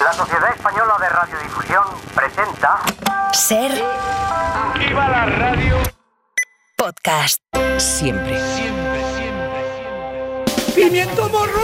[0.00, 2.80] La Sociedad Española de Radiodifusión presenta
[3.32, 3.72] Ser
[4.78, 5.76] ¡Viva la radio!
[6.76, 7.42] podcast.
[7.76, 8.38] Siempre.
[10.74, 11.60] ¡Pimiento morro!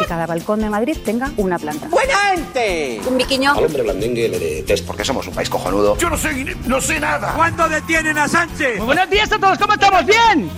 [0.00, 1.86] que cada balcón de Madrid tenga una planta.
[1.88, 3.00] ¡Buena gente!
[3.06, 3.52] Un biquiño.
[3.52, 5.96] Al hombre blandengue le detesto porque somos un país cojonudo.
[5.96, 7.32] Yo no sé, no sé nada.
[7.34, 8.78] ¿Cuándo detienen a Sánchez?
[8.80, 10.04] Buenos días a todos, ¿cómo estamos?
[10.04, 10.50] ¿Bien?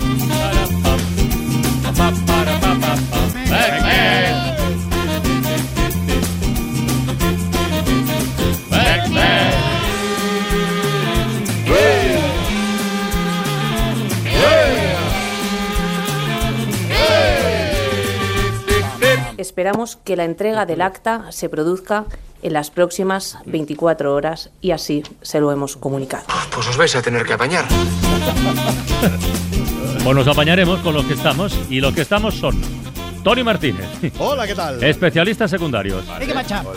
[19.38, 22.04] Esperamos que la entrega del acta se produzca
[22.42, 26.24] en las próximas 24 horas y así se lo hemos comunicado.
[26.54, 27.64] Pues os vais a tener que apañar.
[30.04, 32.58] Pues nos apañaremos con los que estamos y los que estamos son
[33.22, 33.84] Tony Martínez,
[34.18, 34.82] Hola, ¿qué tal?
[34.82, 36.02] especialistas secundarios,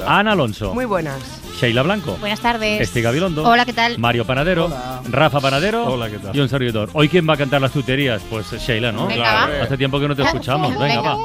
[0.06, 1.18] Ana Alonso, Muy buenas.
[1.58, 2.82] Sheila Blanco, Buenas tardes.
[2.82, 3.98] Esti Gabilondo, Hola, ¿qué tal?
[4.00, 4.70] Mario Panadero,
[5.10, 6.36] Rafa Panadero Hola, ¿qué tal?
[6.36, 6.90] y un servidor.
[6.94, 8.22] Hoy quién va a cantar las tuterías?
[8.30, 9.08] Pues Sheila, ¿no?
[9.08, 9.64] Venga, va.
[9.64, 10.72] Hace tiempo que no te escuchamos.
[10.72, 11.02] Venga, Venga.
[11.02, 11.18] va.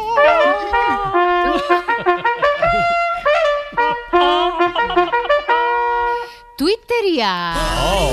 [6.56, 7.54] Twittería.
[7.84, 8.12] Oh,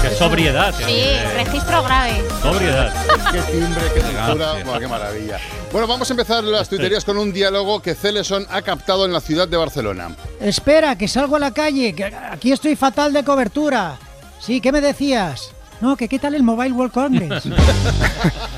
[0.00, 0.74] qué sobriedad.
[0.78, 2.22] Sí, eh, registro grave.
[2.40, 2.90] Sobriedad.
[3.32, 4.78] Qué timbre, qué textura.
[4.78, 5.38] Qué maravilla.
[5.70, 9.20] Bueno, vamos a empezar las tuiterías con un diálogo que Celeson ha captado en la
[9.20, 10.16] ciudad de Barcelona.
[10.40, 13.98] Espera, que salgo a la calle, que aquí estoy fatal de cobertura.
[14.40, 15.50] Sí, ¿qué me decías?
[15.82, 17.44] No, que qué tal el Mobile World Congress.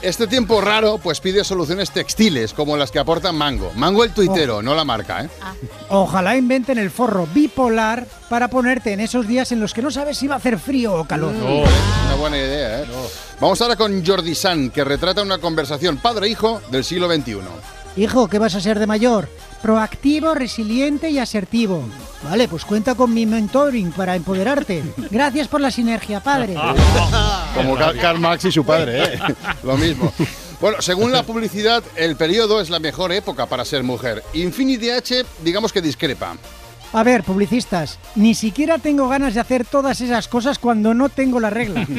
[0.00, 3.72] Este tiempo raro, pues pide soluciones textiles, como las que aporta Mango.
[3.74, 5.28] Mango el tuitero, no la marca, ¿eh?
[5.88, 10.16] Ojalá inventen el forro bipolar para ponerte en esos días en los que no sabes
[10.16, 11.34] si va a hacer frío o calor.
[11.44, 11.64] Oh,
[12.06, 12.86] Una buena idea, ¿eh?
[13.40, 17.38] Vamos ahora con Jordi San, que retrata una conversación padre-hijo del siglo XXI.
[17.96, 19.28] Hijo, ¿qué vas a ser de mayor?
[19.62, 21.82] Proactivo, resiliente y asertivo.
[22.22, 24.82] Vale, pues cuenta con mi mentoring para empoderarte.
[25.10, 26.54] Gracias por la sinergia, padre.
[27.54, 29.18] Como Karl Marx y su padre, ¿eh?
[29.64, 30.12] Lo mismo.
[30.60, 34.22] Bueno, según la publicidad, el periodo es la mejor época para ser mujer.
[34.32, 36.36] Infinity H, digamos que discrepa.
[36.92, 41.40] A ver, publicistas, ni siquiera tengo ganas de hacer todas esas cosas cuando no tengo
[41.40, 41.86] la regla.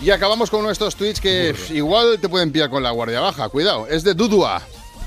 [0.00, 3.48] Y acabamos con nuestros tweets que igual te pueden pillar con la guardia baja.
[3.48, 4.62] Cuidado, es de Dudua.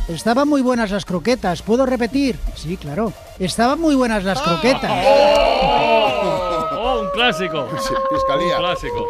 [0.07, 2.37] Estaban muy buenas las croquetas, ¿puedo repetir?
[2.55, 3.13] Sí, claro.
[3.39, 4.91] Estaban muy buenas las croquetas.
[5.05, 7.67] oh, oh, un clásico.
[7.79, 8.55] Sí, fiscalía.
[8.57, 9.07] Un clásico.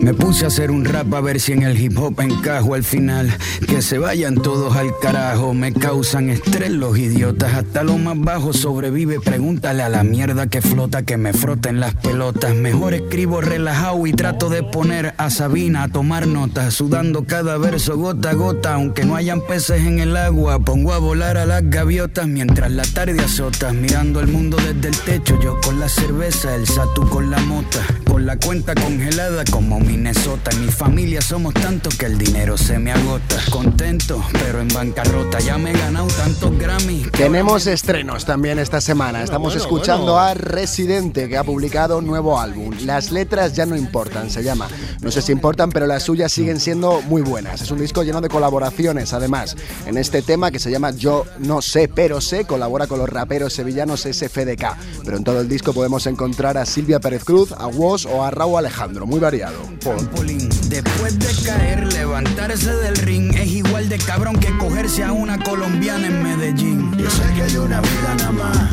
[0.00, 2.84] Me puse a hacer un rap a ver si en el hip hop encajo al
[2.84, 3.30] final.
[3.68, 7.52] Que se vayan todos al carajo, me causan estrés los idiotas.
[7.52, 11.94] Hasta lo más bajo sobrevive, pregúntale a la mierda que flota, que me froten las
[11.96, 12.54] pelotas.
[12.54, 16.72] Mejor escribo relajado y trato de poner a Sabina a tomar notas.
[16.72, 20.60] Sudando cada verso gota a gota, aunque no hayan peces en el agua.
[20.60, 23.72] Pongo a volar a las gaviotas mientras la tarde azota.
[23.74, 27.80] Mirando el mundo desde el techo, yo con la cerveza, el satu con la mota.
[28.06, 30.52] Con la cuenta congelada como Minnesota.
[30.52, 33.36] En mi familia somos tantos que el dinero se me agota.
[33.50, 35.40] Contento, pero en bancarrota.
[35.40, 37.10] Ya me he ganado tantos Grammys.
[37.10, 39.24] que Tenemos estrenos también esta semana.
[39.24, 40.18] Estamos bueno, escuchando bueno.
[40.20, 42.72] a Residente, que ha publicado un nuevo álbum.
[42.84, 44.68] Las letras ya no importan, se llama.
[45.00, 47.60] No sé si importan, pero las suyas siguen siendo muy buenas.
[47.60, 49.56] Es un disco lleno de colaboraciones, además.
[49.86, 53.54] En este tema que se llama Yo no sé, pero sé, colabora con los raperos
[53.54, 54.76] sevillanos SFDK.
[55.04, 58.30] Pero en todo el disco podemos encontrar a Silvia Pérez Cruz, a Woz o a
[58.30, 59.04] Raúl Alejandro.
[59.04, 59.58] Muy variado.
[59.80, 60.48] Trampolín.
[60.68, 66.06] Después de caer, levantarse del ring es igual de cabrón que cogerse a una colombiana
[66.06, 66.96] en Medellín.
[66.96, 68.70] Yo sé que hay una vida nada más.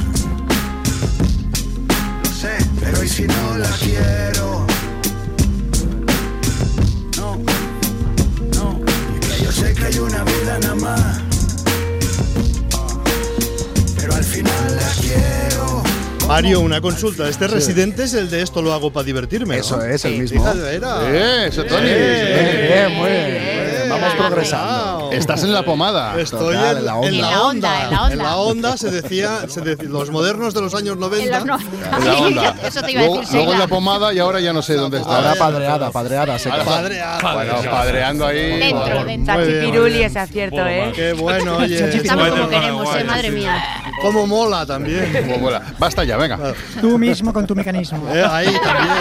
[2.24, 4.68] Lo sé, pero ¿y si no la quiero?
[7.18, 7.38] No,
[8.56, 8.82] no,
[9.22, 11.22] que yo sé que hay una vida nada más.
[13.96, 15.87] Pero al final la quiero.
[16.28, 17.28] Mario, una consulta.
[17.30, 19.56] Este residente es el de esto lo hago para divertirme.
[19.56, 19.62] ¿no?
[19.62, 20.46] Eso es, el mismo.
[20.48, 21.86] Eso, Tony.
[21.86, 23.90] Bien, bien, muy bien.
[23.90, 25.10] Vamos progresando.
[25.14, 26.20] Estás en la pomada.
[26.20, 27.08] Estoy Total, en, la onda.
[27.10, 27.84] en la onda.
[27.84, 28.14] en la onda.
[28.14, 31.24] En la onda se decía, se decía- los modernos de los años 90.
[31.26, 31.58] En los no-
[31.98, 32.56] En la onda.
[32.68, 34.74] Eso te iba a luego, decir, luego en la pomada y ahora ya no sé
[34.76, 35.16] dónde está.
[35.16, 36.38] Ahora padreada, padreada.
[36.38, 37.34] Se Ahora padreada.
[37.34, 38.60] Bueno, padreando ahí.
[38.60, 39.36] Dentro, dentro.
[39.36, 40.92] Chachipiruli ese acierto, ¿eh?
[40.94, 41.98] Qué bueno, oye.
[41.98, 43.04] Estamos como queremos, ¿eh?
[43.06, 43.64] Madre mía.
[44.02, 45.12] Cómo mola también.
[45.24, 45.62] Cómo mola.
[45.80, 46.54] Basta ya, venga.
[46.82, 48.08] Tú mismo con tu mecanismo.
[48.14, 48.96] Eh, ahí también.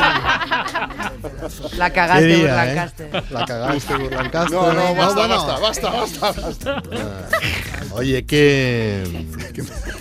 [1.76, 3.16] La cagaste, día, Burlancaster.
[3.16, 3.22] ¿eh?
[3.30, 4.52] La cagaste, Burlancaster.
[4.58, 5.46] No, no, basta, bueno.
[5.46, 6.82] basta, basta, basta, basta.
[7.92, 9.26] Oye, ¿qué,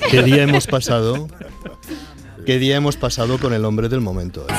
[0.10, 1.28] qué día hemos pasado?
[2.46, 4.46] ¿Qué día hemos pasado con el hombre del momento?
[4.50, 4.54] eh?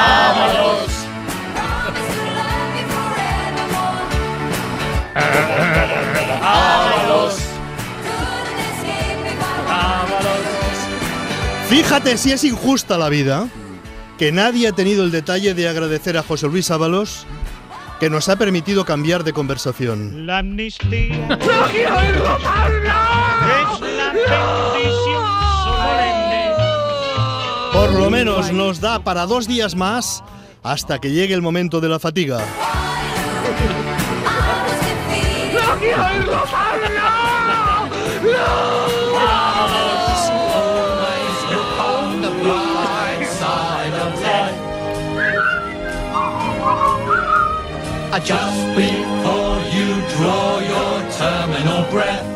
[0.00, 0.88] ¡Vámonos!
[6.40, 7.34] ¡Vámonos!
[11.68, 13.46] Fíjate si es injusta la vida
[14.18, 17.26] que nadie ha tenido el detalle de agradecer a José Luis Ábalos
[17.98, 20.26] que nos ha permitido cambiar de conversación.
[20.26, 21.26] La amnistía.
[21.28, 21.38] ¡No
[21.70, 25.09] quiero ¡Es la bendición!
[28.10, 30.24] Lo menos nos da para dos días más
[30.64, 32.38] hasta que llegue el momento de la fatiga.
[35.54, 36.50] ¡No quiero más!
[38.22, 38.32] ¡No!
[38.32, 38.80] ¡No!
[48.22, 52.26] Just before you draw your terminal breath.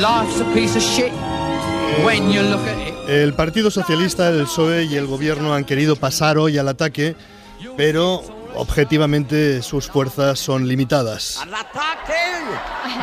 [0.00, 1.12] Life's a piece of shit
[3.08, 7.14] El Partido Socialista, el PSOE y el Gobierno han querido pasar hoy al ataque,
[7.76, 8.22] pero
[8.54, 11.38] objetivamente sus fuerzas son limitadas.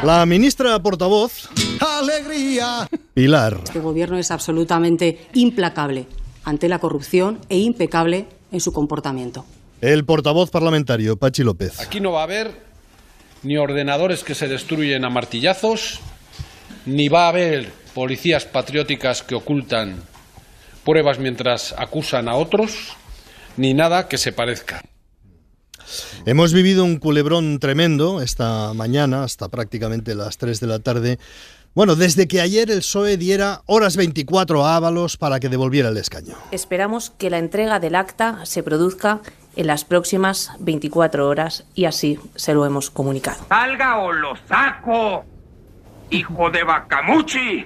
[0.03, 1.47] La ministra portavoz,
[1.79, 2.87] ¡Alegría!
[3.13, 6.07] Pilar, Este gobierno es absolutamente implacable
[6.43, 9.45] ante la corrupción e impecable en su comportamiento.
[9.81, 11.79] el portavoz parlamentario, Pachi López.
[11.79, 12.51] Aquí no va a haber
[13.43, 15.99] ni ordenadores que se destruyen a martillazos,
[16.85, 19.95] ni va a haber policías patrióticas que ocultan
[20.85, 22.95] pruebas mientras acusan a otros,
[23.57, 24.83] ni nada que se parezca.
[26.27, 31.17] Hemos vivido un culebrón tremendo esta mañana, hasta prácticamente las 3 de la tarde.
[31.73, 35.97] Bueno, desde que ayer el PSOE diera horas 24 a Ábalos para que devolviera el
[35.97, 36.35] escaño.
[36.51, 39.21] Esperamos que la entrega del acta se produzca
[39.55, 43.43] en las próximas 24 horas y así se lo hemos comunicado.
[43.49, 45.25] ¡Salga o lo saco!
[46.11, 47.65] ¡Hijo de Bacamuchi!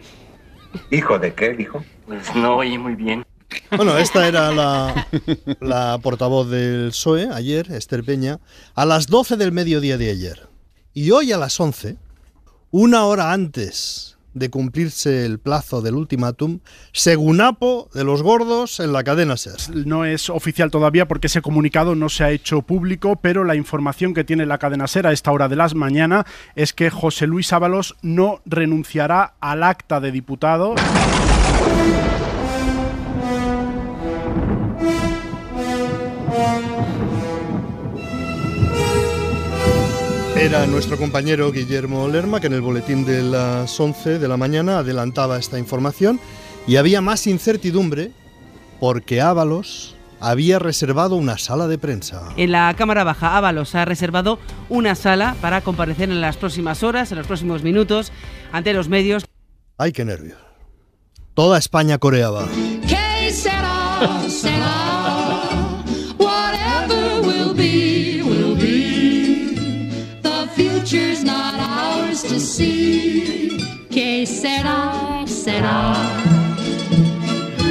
[0.90, 1.84] ¿Hijo de qué, dijo?
[2.06, 3.26] Pues no oye muy bien.
[3.76, 5.08] Bueno, esta era la,
[5.60, 8.40] la portavoz del PSOE ayer, Esther Peña,
[8.76, 10.48] a las 12 del mediodía de ayer.
[10.94, 11.98] Y hoy a las 11,
[12.72, 16.60] una hora antes de cumplirse el plazo del ultimátum,
[16.92, 19.76] segunapo de los gordos en la cadena SER.
[19.86, 24.14] No es oficial todavía porque ese comunicado no se ha hecho público, pero la información
[24.14, 26.26] que tiene la cadena SER a esta hora de las mañana
[26.56, 30.76] es que José Luis Ábalos no renunciará al acta de diputado.
[40.42, 44.80] Era nuestro compañero Guillermo Lerma que en el boletín de las 11 de la mañana
[44.80, 46.20] adelantaba esta información
[46.66, 48.12] y había más incertidumbre
[48.80, 52.30] porque Ábalos había reservado una sala de prensa.
[52.38, 57.12] En la Cámara Baja, Ábalos ha reservado una sala para comparecer en las próximas horas,
[57.12, 58.12] en los próximos minutos,
[58.52, 59.24] ante los medios.
[59.78, 60.40] ¡Ay, qué nervios!
[61.36, 62.48] Toda España coreaba.
[63.30, 65.01] Será, será.
[72.52, 73.58] See.
[73.90, 75.94] Que será, será.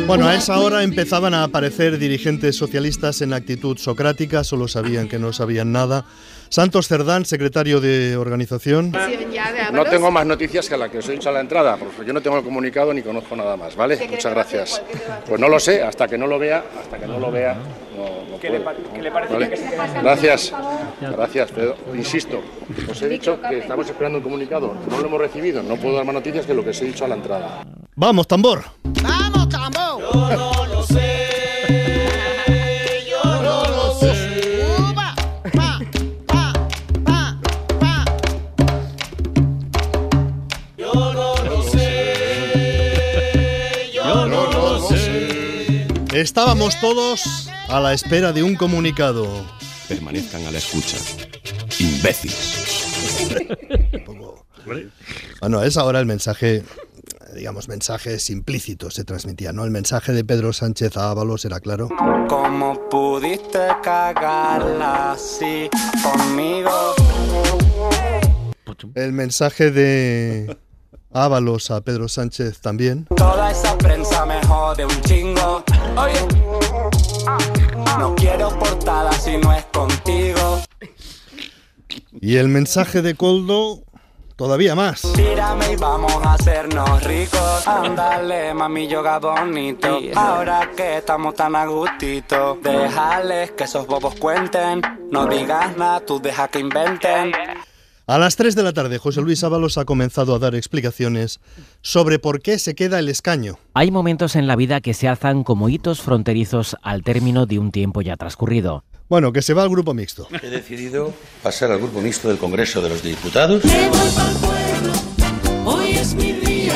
[0.07, 5.19] Bueno, a esa hora empezaban a aparecer dirigentes socialistas en actitud socrática, solo sabían que
[5.19, 6.05] no sabían nada.
[6.51, 8.93] Santos Cerdán, secretario de organización.
[9.73, 12.13] No tengo más noticias que la que os he dicho a la entrada, porque yo
[12.13, 13.97] no tengo el comunicado ni conozco nada más, ¿vale?
[14.11, 14.83] Muchas gracias.
[15.29, 17.55] Pues no lo sé, hasta que no lo vea, hasta que no lo vea,
[17.97, 18.65] no, no puedo.
[19.31, 19.51] ¿Vale?
[20.03, 20.53] Gracias,
[21.01, 22.43] gracias, pero insisto,
[22.91, 26.05] os he dicho que estamos esperando un comunicado, no lo hemos recibido, no puedo dar
[26.05, 27.65] más noticias que lo que os he dicho a la entrada.
[27.95, 28.65] Vamos, tambor.
[29.03, 30.60] ¡Vamos, tambo!
[46.31, 49.27] Estábamos todos a la espera de un comunicado.
[49.89, 50.97] Permanezcan a la escucha.
[51.81, 52.87] Imbéciles.
[55.41, 56.63] Bueno, a esa hora el mensaje,
[57.35, 59.65] digamos, mensajes implícitos se transmitía, ¿no?
[59.65, 61.89] El mensaje de Pedro Sánchez a Ábalos era claro.
[62.29, 65.69] ¿Cómo pudiste cagarla así
[66.05, 66.95] conmigo?
[68.95, 70.57] El mensaje de
[71.13, 73.07] Ábalos a Pedro Sánchez también.
[73.17, 75.65] Toda esa prensa me jode un chingo.
[75.97, 76.29] Oye,
[77.99, 80.61] no quiero portada si no es contigo.
[82.21, 83.83] Y el mensaje de Coldo
[84.37, 85.03] todavía más.
[85.15, 87.67] Tírame y vamos a hacernos ricos.
[87.67, 89.99] Ándale, mami, yoga bonito.
[90.15, 94.81] Ahora que estamos tan a gustito, déjales que esos bobos cuenten.
[95.11, 97.33] No digas nada, tú deja que inventen.
[98.11, 101.39] A las 3 de la tarde, José Luis Ábalos ha comenzado a dar explicaciones
[101.81, 103.61] sobre por qué se queda el escaño.
[103.73, 107.71] Hay momentos en la vida que se alzan como hitos fronterizos al término de un
[107.71, 108.83] tiempo ya transcurrido.
[109.09, 110.27] Bueno, que se va al grupo mixto.
[110.43, 111.15] He decidido
[111.45, 113.63] pasar al grupo mixto del Congreso de los Diputados.
[115.65, 116.75] Hoy es mi día,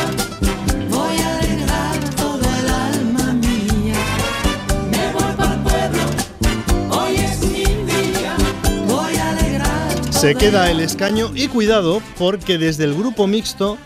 [10.25, 13.77] Se queda el escaño y cuidado porque desde el grupo mixto,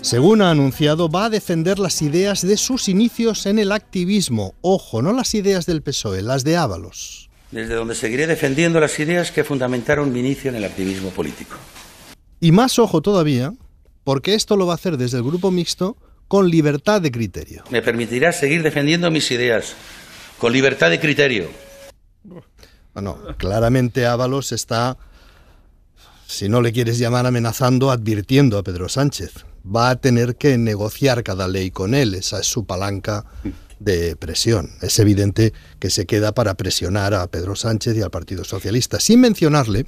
[0.00, 4.56] según ha anunciado, va a defender las ideas de sus inicios en el activismo.
[4.60, 7.30] Ojo, no las ideas del PSOE, las de Ábalos.
[7.52, 11.54] Desde donde seguiré defendiendo las ideas que fundamentaron mi inicio en el activismo político.
[12.40, 13.52] Y más ojo todavía,
[14.02, 15.96] porque esto lo va a hacer desde el grupo mixto
[16.26, 17.62] con libertad de criterio.
[17.70, 19.76] Me permitirá seguir defendiendo mis ideas
[20.38, 21.50] con libertad de criterio.
[22.92, 24.96] Bueno, claramente Ábalos está,
[26.30, 29.32] si no le quieres llamar amenazando, advirtiendo a Pedro Sánchez.
[29.66, 33.24] Va a tener que negociar cada ley con él, esa es su palanca
[33.80, 34.70] de presión.
[34.80, 39.00] Es evidente que se queda para presionar a Pedro Sánchez y al Partido Socialista.
[39.00, 39.86] Sin mencionarle,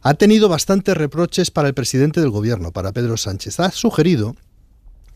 [0.00, 3.58] ha tenido bastantes reproches para el presidente del gobierno, para Pedro Sánchez.
[3.58, 4.36] Ha sugerido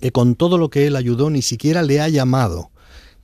[0.01, 2.73] que con todo lo que él ayudó ni siquiera le ha llamado,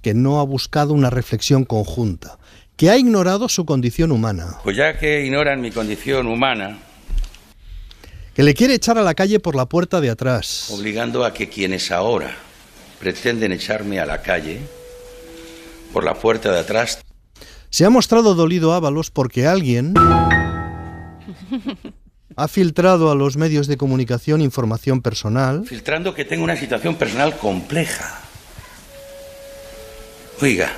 [0.03, 2.39] que no ha buscado una reflexión conjunta,
[2.77, 6.79] que ha ignorado su condición humana, Pues ya que ignoran mi condición humana,
[8.35, 10.69] que le quiere echar a la calle por la puerta de atrás.
[10.71, 12.37] obligando a que quienes ahora
[12.99, 14.61] pretenden echarme a la calle
[15.93, 17.01] por la puerta de atrás,
[17.71, 19.95] Se ha mostrado dolido Ábalos porque alguien
[22.37, 27.37] ha filtrado a los medios de comunicación información personal filtrando que tengo una situación personal
[27.37, 28.21] compleja.
[30.41, 30.73] Oiga,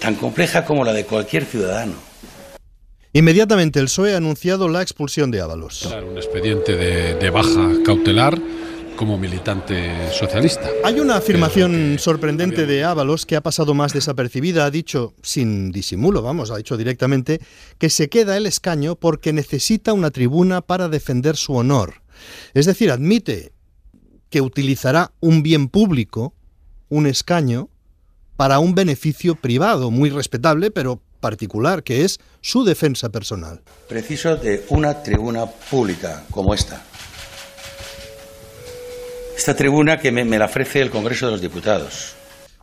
[0.00, 1.94] tan compleja como la de cualquier ciudadano.
[3.16, 5.86] Inmediatamente el PSOE ha anunciado la expulsión de Ábalos.
[5.86, 8.38] Un expediente de, de baja cautelar
[8.94, 10.68] como militante socialista.
[10.84, 14.66] Hay una afirmación sorprendente de Ábalos que ha pasado más desapercibida.
[14.66, 17.40] Ha dicho, sin disimulo, vamos, ha dicho directamente,
[17.78, 22.02] que se queda el escaño porque necesita una tribuna para defender su honor.
[22.52, 23.54] Es decir, admite
[24.28, 26.34] que utilizará un bien público,
[26.90, 27.70] un escaño,
[28.36, 33.60] para un beneficio privado, muy respetable, pero particular, que es su defensa personal.
[33.88, 36.84] Preciso de una tribuna pública como esta.
[39.36, 42.15] Esta tribuna que me, la ofrece el Congreso de los Diputados.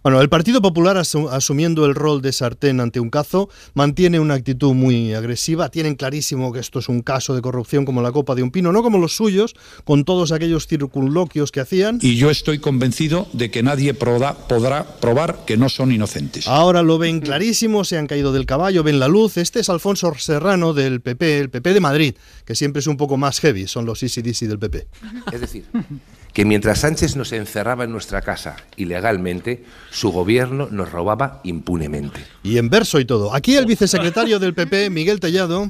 [0.04, 4.34] Bueno, el Partido Popular, asu- asumiendo el rol de sartén ante un cazo, mantiene una
[4.34, 5.70] actitud muy agresiva.
[5.70, 8.74] Tienen clarísimo que esto es un caso de corrupción como la copa de un pino,
[8.74, 9.56] no como los suyos,
[9.86, 12.00] con todos aquellos circunloquios que hacían.
[12.02, 16.50] Y yo estoy convencido de que nadie proda- podrá probar que no son inocentes.
[16.50, 19.38] Ahora lo ven clarísimo, se han caído del caballo, ven la luz.
[19.38, 23.16] Este es Alfonso Serrano del PP, el PP de Madrid, que siempre es un poco
[23.16, 24.86] más heavy, son los ECDC del PP.
[25.32, 25.64] Es decir,
[26.34, 32.26] que mientras Sánchez nos encerraba en nuestra casa ilegalmente, su gobierno nos robaba impunemente.
[32.42, 33.34] Y en verso y todo.
[33.36, 35.70] Aquí el vicesecretario del PP, Miguel Tellado,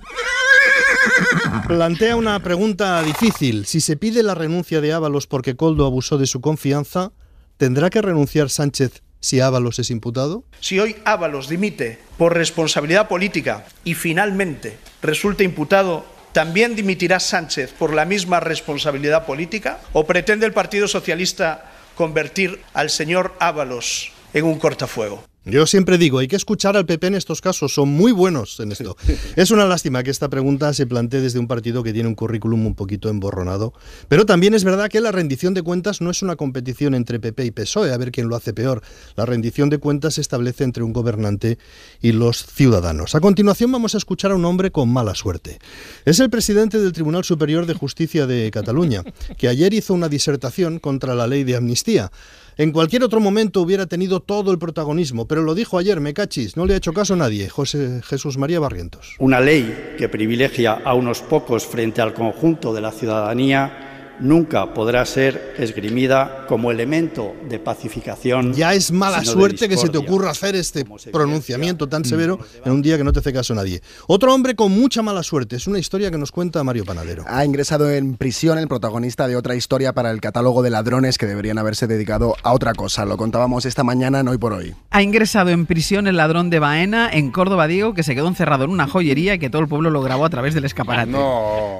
[1.67, 3.65] plantea una pregunta difícil.
[3.65, 7.11] Si se pide la renuncia de Ábalos porque Coldo abusó de su confianza,
[7.57, 10.45] ¿tendrá que renunciar Sánchez si Ábalos es imputado?
[10.61, 17.93] Si hoy Ábalos dimite por responsabilidad política y finalmente resulta imputado, ¿también dimitirá Sánchez por
[17.93, 19.79] la misma responsabilidad política?
[19.93, 25.23] ¿O pretende el Partido Socialista convertir al señor Ábalos en un cortafuego?
[25.45, 28.71] Yo siempre digo, hay que escuchar al PP en estos casos, son muy buenos en
[28.71, 28.95] esto.
[29.35, 32.65] Es una lástima que esta pregunta se plantee desde un partido que tiene un currículum
[32.65, 33.73] un poquito emborronado,
[34.07, 37.45] pero también es verdad que la rendición de cuentas no es una competición entre PP
[37.45, 38.81] y PSOE, a ver quién lo hace peor.
[39.15, 41.57] La rendición de cuentas se establece entre un gobernante
[42.01, 43.15] y los ciudadanos.
[43.15, 45.59] A continuación vamos a escuchar a un hombre con mala suerte.
[46.05, 49.03] Es el presidente del Tribunal Superior de Justicia de Cataluña,
[49.37, 52.11] que ayer hizo una disertación contra la ley de amnistía.
[52.55, 56.55] En cualquier otro momento hubiera tenido todo el protagonismo, pero lo dijo ayer, me cachis,
[56.55, 59.15] no le ha hecho caso a nadie, José Jesús María Barrientos.
[59.17, 65.05] Una ley que privilegia a unos pocos frente al conjunto de la ciudadanía nunca podrá
[65.05, 68.53] ser esgrimida como elemento de pacificación.
[68.53, 72.81] Ya es mala suerte que se te ocurra hacer este pronunciamiento tan severo en un
[72.81, 73.81] día que no te hace caso nadie.
[74.07, 77.23] Otro hombre con mucha mala suerte, es una historia que nos cuenta Mario Panadero.
[77.27, 81.25] Ha ingresado en prisión el protagonista de otra historia para el catálogo de ladrones que
[81.25, 83.05] deberían haberse dedicado a otra cosa.
[83.05, 84.73] Lo contábamos esta mañana en Hoy por Hoy.
[84.91, 88.65] Ha ingresado en prisión el ladrón de Baena en Córdoba, Diego, que se quedó encerrado
[88.65, 91.11] en una joyería y que todo el pueblo lo grabó a través del escaparate.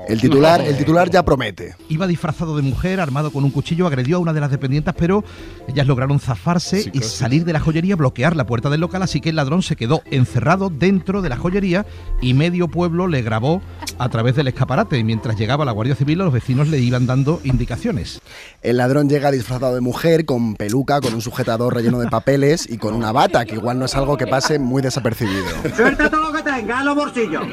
[0.08, 1.76] El titular, el titular ya promete.
[1.90, 5.26] Iba disfrazado de mujer, armado con un cuchillo, agredió a una de las dependientes, pero
[5.68, 9.32] ellas lograron zafarse y salir de la joyería, bloquear la puerta del local, así que
[9.32, 11.86] el ladrón se quedó encerrado dentro de la joyería
[12.22, 13.62] y medio pueblo le grabó
[13.98, 14.98] a través del escaparate.
[14.98, 18.22] Y mientras llegaba la Guardia Civil, los vecinos le iban dando indicaciones.
[18.62, 22.78] El ladrón llega disfrazado de mujer, con peluca, con un sujetador relleno de papeles y
[22.78, 25.44] con una bata, que igual no es algo que pase muy desapercibido.
[25.76, 27.44] Suelta todo lo que tenga en los bolsillos.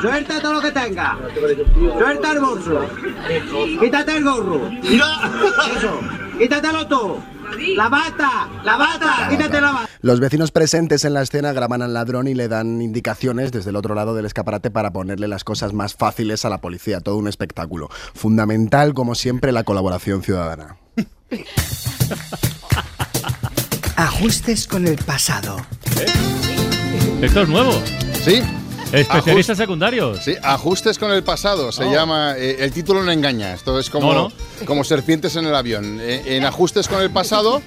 [0.00, 1.18] Suelta todo lo que tenga.
[1.98, 2.86] Suelta el bolso.
[3.80, 4.70] Quítate el gorro.
[4.82, 6.00] Eso.
[6.38, 7.18] Quítatelo todo.
[7.76, 9.88] La bata, la bata, quítate la bata.
[10.02, 13.76] Los vecinos presentes en la escena graban al ladrón y le dan indicaciones desde el
[13.76, 17.00] otro lado del escaparate para ponerle las cosas más fáciles a la policía.
[17.00, 17.88] Todo un espectáculo.
[18.14, 20.76] Fundamental, como siempre, la colaboración ciudadana.
[23.96, 25.56] Ajustes con el pasado.
[27.20, 27.72] Esto es nuevo.
[28.22, 28.42] Sí.
[28.92, 30.18] Especialistas secundarios.
[30.24, 31.70] Sí, ajustes con el pasado.
[31.72, 31.92] Se Oh.
[31.92, 32.34] llama.
[32.36, 33.54] eh, el título no engaña.
[33.54, 34.32] Esto es como, No,
[34.66, 35.98] como serpientes en el avión.
[36.00, 37.62] Eh, en ajustes con el pasado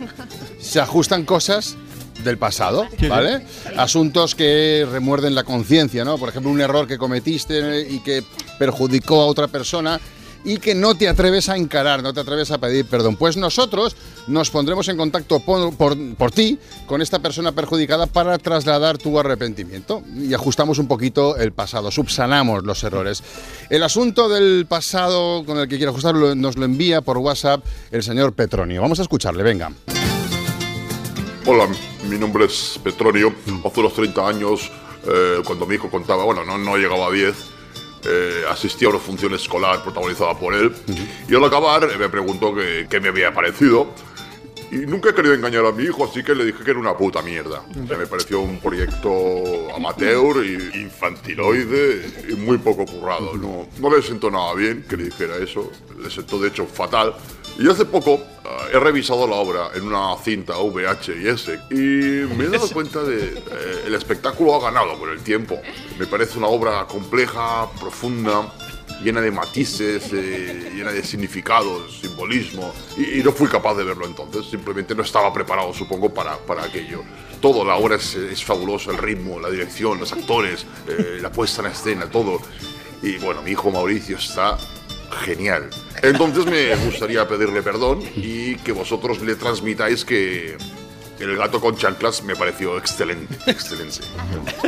[0.60, 1.76] se ajustan cosas
[2.24, 2.88] del pasado.
[3.10, 3.46] ¿vale?
[3.78, 6.18] Asuntos que remuerden la conciencia, ¿no?
[6.18, 8.24] Por ejemplo, un error que cometiste y que
[8.60, 10.00] perjudicó a otra persona
[10.46, 13.16] y que no te atreves a encarar, no te atreves a pedir perdón.
[13.16, 13.96] Pues nosotros
[14.28, 19.18] nos pondremos en contacto por, por- por ti con esta persona perjudicada para trasladar tu
[19.20, 23.24] arrepentimiento y ajustamos un poquito el pasado, subsanamos los errores.
[23.70, 28.04] El asunto del pasado con el que quiero ajustarlo nos lo envía por WhatsApp el
[28.04, 28.82] señor Petronio.
[28.82, 29.72] Vamos a escucharle, venga.
[31.46, 31.68] Hola,
[32.10, 33.34] mi nombre es Petronio.
[33.66, 34.72] Hace unos 30 años,
[35.06, 37.36] eh, cuando mi hijo contaba, bueno, no, no llegaba a 10,
[38.06, 40.74] eh, asistí a una función escolar protagonizada por él.
[41.28, 43.94] Y al acabar eh, me preguntó qué me había parecido.
[44.72, 46.98] Y nunca he querido engañar a mi hijo, así que le dije que era una
[46.98, 47.64] puta mierda.
[47.84, 49.12] O sea, me pareció un proyecto
[49.76, 53.36] amateur, y infantiloide y muy poco currado.
[53.36, 57.14] No, no le sentó nada bien que le dijera eso, le sentó de hecho fatal.
[57.58, 61.76] Y hace poco ah, he revisado la obra en una cinta VHS y
[62.36, 65.62] me he dado cuenta de eh, el espectáculo ha ganado con el tiempo.
[66.00, 68.52] Me parece una obra compleja, profunda,
[69.04, 74.06] llena de matices, eh, llena de significados, simbolismo, y, y no fui capaz de verlo
[74.06, 77.04] entonces, simplemente no estaba preparado, supongo, para, para aquello.
[77.42, 81.62] Todo, la obra es, es fabuloso, el ritmo, la dirección, los actores, eh, la puesta
[81.62, 82.40] en escena, todo.
[83.02, 84.58] Y bueno, mi hijo Mauricio está
[85.14, 85.70] genial.
[86.02, 90.58] Entonces me gustaría pedirle perdón y que vosotros le transmitáis que
[91.20, 94.00] el gato con chanclas me pareció excelente, excelente.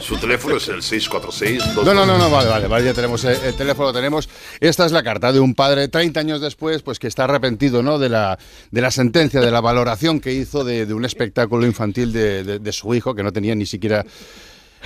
[0.01, 3.35] Su teléfono es el 646 No, no, no, no, vale, vale, vale, ya tenemos el,
[3.43, 4.29] el teléfono, tenemos.
[4.61, 7.99] Esta es la carta de un padre 30 años después, pues que está arrepentido, ¿no?
[7.99, 8.37] De la,
[8.71, 12.93] de la sentencia, de la valoración que hizo de, un espectáculo infantil de, de- su
[12.93, 14.05] hijo, que no tenía ni siquiera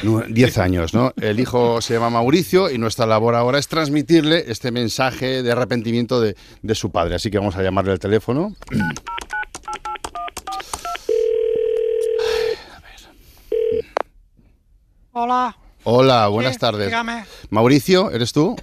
[0.02, 1.14] 10 años, ¿no?
[1.22, 6.22] El hijo se llama Mauricio y nuestra labor ahora es transmitirle este mensaje de arrepentimiento
[6.22, 7.16] de, de su padre.
[7.16, 8.56] Así que vamos a llamarle al teléfono.
[15.12, 16.88] Hola, Hola, buenas Sí, tardes.
[16.88, 17.26] dígame.
[17.50, 18.56] Mauricio, ¿eres tú?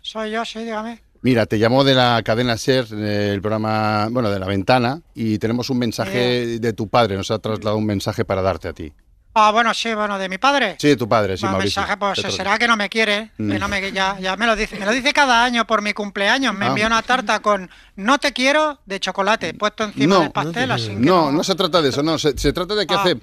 [0.00, 1.00] soy yo, sí, dígame.
[1.22, 5.68] Mira, te llamo de la cadena SER, el programa, bueno, de la ventana, y tenemos
[5.68, 8.92] un mensaje de tu padre, nos ha trasladado un mensaje para darte a ti.
[9.32, 10.74] Ah, bueno, sí, bueno, de mi padre.
[10.80, 11.80] Sí, de tu padre, sí, Bueno, Mauricio.
[11.82, 13.58] mensaje, pues Te será que no me quiere, que Mm.
[13.60, 16.52] no me, ya, ya me lo dice, me lo dice cada año por mi cumpleaños,
[16.52, 16.68] me Ah.
[16.70, 20.88] envía una tarta con no te quiero de chocolate puesto encima No, del pastel, así
[20.88, 23.02] que No, no se trata de eso, no, se, se trata de que Ah.
[23.02, 23.16] hace,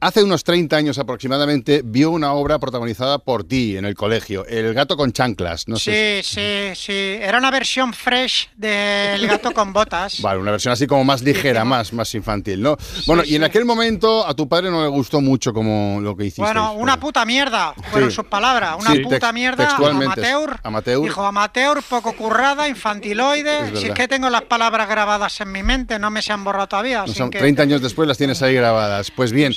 [0.00, 4.72] hace unos 30 años aproximadamente vio una obra protagonizada por ti en el colegio, El
[4.74, 6.22] gato con chanclas, no sé.
[6.24, 10.20] Sí, sí, sí, era una versión fresh del gato con botas.
[10.22, 12.76] Vale, una versión así como más ligera, más, más infantil, ¿no?
[13.06, 16.24] Bueno, y en aquel momento a tu padre no le gustó mucho como lo que
[16.24, 16.42] hiciste.
[16.42, 18.16] Bueno, una puta mierda, fueron Sí.
[18.16, 21.02] sus palabras, una Sí, puta tex- mierda, textualmente, amateur, amateur.
[21.02, 23.70] Dijo amateur, poco currada, infantiloide.
[23.74, 26.42] Es si es que tengo las palabras grabadas en mi mente, no me se han
[26.44, 26.98] borrado todavía.
[26.98, 29.10] No así son- que 30 años después las tienes ahí grabadas.
[29.10, 29.54] Pues bien,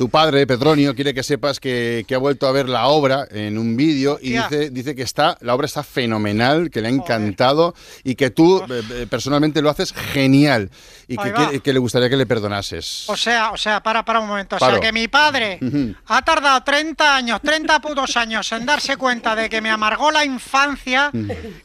[0.00, 3.58] tu padre, Petronio, quiere que sepas que, que ha vuelto a ver la obra en
[3.58, 7.74] un vídeo y dice, dice que está, la obra está fenomenal, que le ha encantado
[8.02, 10.70] y que tú eh, eh, personalmente lo haces genial
[11.06, 13.10] y que, que- que le gustaría que le perdonases.
[13.10, 14.56] O sea, o sea, para, para un momento.
[14.56, 14.76] O Paro.
[14.76, 15.60] sea, que mi padre
[16.06, 20.24] ha tardado 30 años, 30 putos años en darse cuenta de que me amargó la
[20.24, 21.10] infancia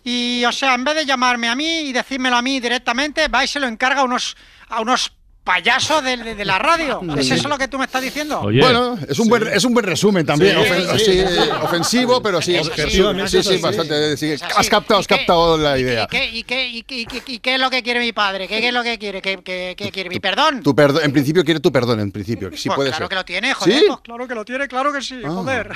[0.04, 3.46] y, o sea, en vez de llamarme a mí y decírmelo a mí directamente, va
[3.46, 4.36] y se lo encarga a unos,
[4.68, 5.14] a unos
[5.46, 7.00] payasos de, de- de la radio.
[7.18, 8.42] ¿Es eso lo que tú me estás diciendo?
[8.42, 11.50] bueno, es un, buen, es un buen resumen también, Sí, ofen- sí, sí, sí.
[11.62, 14.18] ofensivo, pero sí, sí, sí, bastante.
[14.18, 16.04] sí, has captado, has captado la idea.
[16.04, 18.12] ¿Y qué, y, qué, y, qué, y qué- y qué es lo que quiere mi
[18.12, 18.48] padre?
[18.48, 19.22] ¿Qué, qué es lo que quiere?
[19.22, 20.10] ¿Qué, qué- qué quiere?
[20.10, 20.64] ¿Mi perdón?
[20.64, 23.10] Tu perdón, en principio quiere tu perdón, en principio, sí Pues puede claro ser.
[23.10, 23.78] que lo tiene, joder.
[23.80, 23.84] ¿Sí?
[23.88, 25.70] pues claro que lo tiene, claro que sí, joder.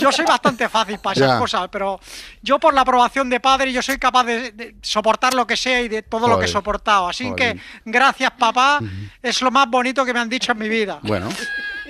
[0.00, 1.38] Yo soy bastante fácil para esas Ya.
[1.38, 2.00] cosas, pero
[2.42, 5.80] yo por la aprobación de padre, yo soy capaz de, de soportar lo que sea
[5.80, 7.08] y de todo lo que he soportado.
[7.08, 7.54] Así Joder.
[7.54, 8.80] que gracias, papá.
[9.22, 10.98] Es lo más bonito que me han dicho en mi vida.
[11.02, 11.28] Bueno,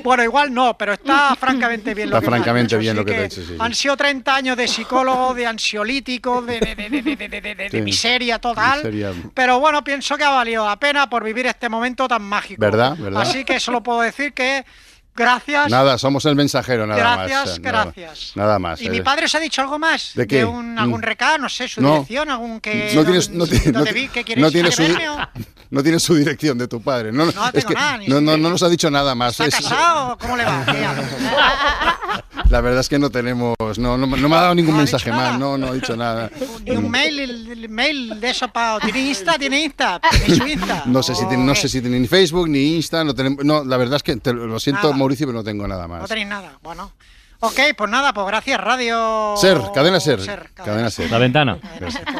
[0.03, 2.97] Bueno, igual no, pero está francamente bien lo Está que me han francamente dicho, bien
[2.97, 3.57] lo que te he dicho, sí.
[3.59, 7.55] Han sido 30 años de psicólogo, de ansiolítico, de, de, de, de, de, de, de-
[7.55, 7.81] de Sí.
[7.83, 8.79] miseria total.
[8.79, 9.13] Miseria.
[9.35, 12.61] Pero bueno, pienso que ha valido la pena por vivir este momento tan mágico.
[12.61, 12.97] ¿Verdad?
[12.99, 13.23] ¿Verdad?
[13.23, 14.65] Así que solo puedo decir que
[15.15, 15.71] gracias.
[15.71, 17.29] nada, somos el mensajero, nada más.
[17.29, 18.33] Gracias, eh, gracias.
[18.35, 18.81] Nada más.
[18.83, 19.03] ¿Y mi eh.
[19.03, 20.13] padre os ha dicho algo más?
[20.15, 20.45] ¿De qué?
[20.45, 21.05] un, algún Mm.
[21.05, 21.39] recado?
[21.39, 21.93] No sé, su No.
[21.95, 22.93] dirección, algún que...
[22.95, 24.09] No tienes, no, ti- no ¿Dónde ti- vi?
[24.09, 25.29] ¿Qué quieres no tienes su, o-
[25.71, 27.13] no tiene su dirección de tu padre.
[27.13, 29.39] No, No es tengo que nada, ni no, no, no nos ha dicho nada más.
[29.41, 30.19] ¿Está Es- casado?
[30.19, 30.65] ¿Cómo le va?
[32.51, 35.39] La verdad es que no tenemos, no, no, no me ha dado ningún mensaje más,
[35.39, 36.31] no, no ha dicho nada.
[36.65, 38.79] Ni un mail, el, el mail de eso para...
[38.81, 39.39] ¿Tiene Insta?
[39.39, 40.01] ¿Tiene Insta?
[40.27, 40.83] ¿Tiene Insta?
[40.87, 43.65] No sé si tiene, no sé si tiene ni Facebook ni Insta, no tenemos, no,
[43.65, 44.97] la verdad es que te- lo siento Nada.
[44.97, 46.09] Mauricio, pero no tengo nada No más.
[46.09, 46.59] tenéis nada.
[46.63, 46.93] Bueno.
[47.47, 49.35] Ok, pues nada, pues gracias, Radio...
[49.37, 50.19] Ser, cadena ser,
[50.55, 51.11] cadena ser.
[51.11, 51.59] La ventana.
[51.63, 51.71] La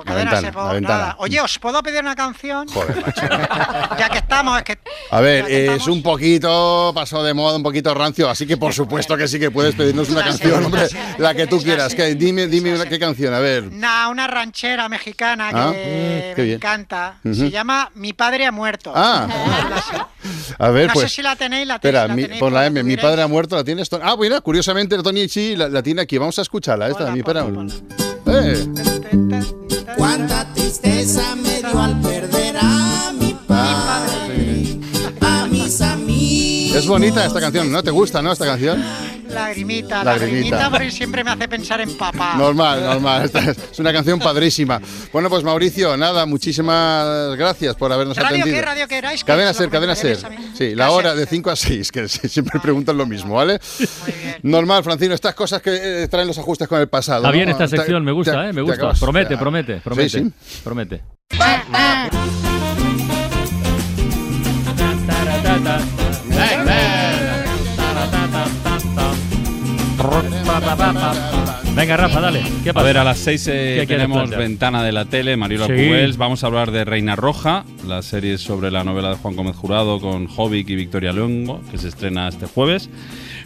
[0.05, 0.99] Cadena ventana, Ser, pues la ventana.
[0.99, 1.17] nada.
[1.19, 2.69] Oye, ¿os puedo pedir una canción?
[2.69, 3.23] Joder, macho.
[3.99, 4.79] Ya que estamos, es que...
[5.11, 9.17] A ver, es un poquito pasado de moda, un poquito rancio, así que por supuesto
[9.17, 11.95] que sí que puedes pedirnos una canción, hombre, la que tú quieras.
[11.95, 13.71] Que, dime, dime una, qué canción, a ver.
[13.73, 15.71] Nah, una ranchera mexicana que Ah,
[16.37, 17.17] mm, me encanta.
[17.23, 18.93] Se llama Mi padre ha muerto.
[18.95, 19.27] Ah.
[20.59, 21.11] A ver, no pues.
[21.11, 21.99] sé si la tenéis, la tenéis.
[22.03, 23.89] Espera, la mi- por la M, mi padre ha muerto, ¿la tienes?
[24.03, 26.19] Ah, mira, curiosamente Tony sí la, la tiene aquí.
[26.19, 27.43] Vamos a escucharla, esta, mi padre.
[28.27, 28.67] Eh.
[29.97, 34.81] Cuánta tristeza me dio al perder a mi padre,
[35.21, 36.77] a mis amigos.
[36.79, 37.83] Es bonita esta canción, ¿no?
[37.83, 38.83] ¿Te gusta, no, esta canción?
[39.35, 40.05] Lagrimita, Lagrimita.
[40.05, 42.35] lagrimita, porque siempre me hace pensar en papá.
[42.37, 43.25] Normal, normal.
[43.25, 44.81] Esta es una canción padrísima.
[45.13, 48.57] Bueno, pues Mauricio, nada, muchísimas gracias por habernos ¿Radio atendido.
[48.57, 48.63] qué?
[48.63, 49.21] ¿Radio erais?
[49.23, 50.19] Que Cadena Ser, cadena Ser.
[50.57, 53.59] Sí, la hora de 5 a 6, que siempre preguntan lo mismo, ¿vale?
[54.43, 57.19] Normal, Francino, estas cosas que eh, traen los ajustes con el pasado.
[57.19, 57.33] Está ¿no?
[57.35, 58.53] bien esta Te- sección, me gusta, te- ¿eh?
[58.53, 58.77] Me gusta.
[58.77, 60.09] acabas- Promete, te- promete, promete.
[60.11, 60.61] Sí, sí.
[60.63, 61.03] Promete.
[71.75, 72.43] Venga, Rafa, dale.
[72.63, 72.87] ¿Qué A pasa?
[72.87, 73.53] ver, a las 6 ¿Qué
[73.87, 74.31] quieres tenemos?
[74.31, 75.73] Ventana de la Tele, Mariola Sí.
[75.73, 76.17] Cubels.
[76.17, 80.01] Vamos a hablar de Reina Roja, la serie sobre la novela de Juan Gómez Jurado
[80.01, 82.89] con Jovic y Victoria Luengo, que se estrena este jueves.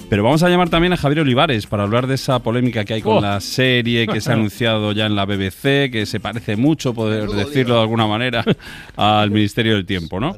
[0.09, 3.03] Pero vamos a llamar también a Javier Olivares para hablar de esa polémica que hay
[3.03, 3.21] con Oh.
[3.21, 7.29] la serie que se ha anunciado ya en la BBC, que se parece mucho, poder
[7.29, 8.43] decirlo de alguna manera,
[8.97, 10.35] al Ministerio del Tiempo, ¿no?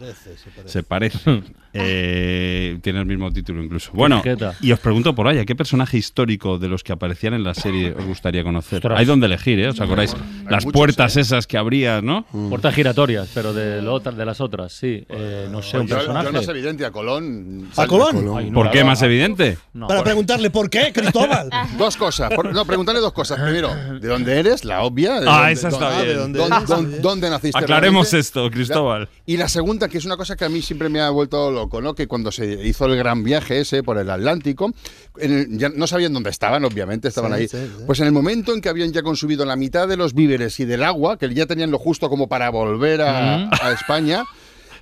[0.66, 1.42] Se parece.
[1.72, 3.92] Eh, tiene el mismo título incluso.
[3.94, 4.24] Bueno,
[4.61, 7.54] y os pregunto por ahí, ¿a qué personaje histórico de los que aparecían en la
[7.54, 8.78] serie os gustaría conocer?
[8.78, 8.98] Ostras.
[8.98, 9.68] Hay donde elegir, ¿eh?
[9.68, 10.16] ¿Os acordáis?
[10.48, 12.24] Las muchos, puertas esas que abría, ¿no?
[12.48, 15.04] Puertas giratorias, pero de, lo otra- de las otras, sí.
[15.09, 16.33] Eh, no sé, un Yo- yo personaje.
[16.33, 17.68] más evidente, a Colón.
[17.76, 18.16] ¿A Colón?
[18.37, 19.56] Ay, no, ¿Por qué más evidente?
[19.73, 21.49] No, Para por- preguntarle por qué, Cristóbal.
[21.79, 22.33] Dos cosas.
[22.35, 23.38] Por- no, preguntarle dos cosas.
[23.40, 24.64] Primero, ¿de dónde eres?
[24.64, 25.20] La obvia.
[25.20, 26.16] ¿De Ah, dónde- esa está dónde- bien.
[26.18, 27.59] ¿Dónde, ¿Dónde dónde- naciste?
[27.59, 28.18] Aclaremos realmente?
[28.18, 29.09] esto, Cristóbal.
[29.27, 31.81] Y la segunda, que es una cosa que a mí siempre me ha vuelto loco,
[31.81, 31.94] ¿no?
[31.94, 34.73] Que cuando se hizo el gran viaje ese por el Atlántico,
[35.18, 37.49] en el- ya no sabían dónde estaban, obviamente, estaban Sí, ahí.
[37.49, 37.85] sí, sí.
[37.87, 40.64] Pues en el momento en que habían ya consumido la mitad de los víveres y
[40.64, 43.51] del agua, que ya tenían lo justo como para volver a, Mm.
[43.62, 44.25] a España,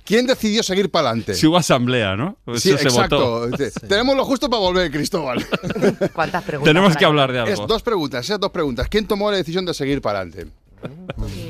[0.03, 1.33] ¿quién decidió seguir para adelante?
[1.33, 2.37] Si hubo asamblea, ¿no?
[2.47, 3.49] Eso Sí, se exacto.
[3.49, 3.57] votó.
[3.87, 5.45] Tenemos lo justo para volver, Cristóbal.
[6.13, 6.69] ¿Cuántas preguntas?
[6.73, 7.67] Tenemos que hablar de Es algo.
[7.67, 8.87] dos preguntas, esas dos preguntas.
[8.89, 10.47] ¿Quién tomó la decisión de seguir para adelante?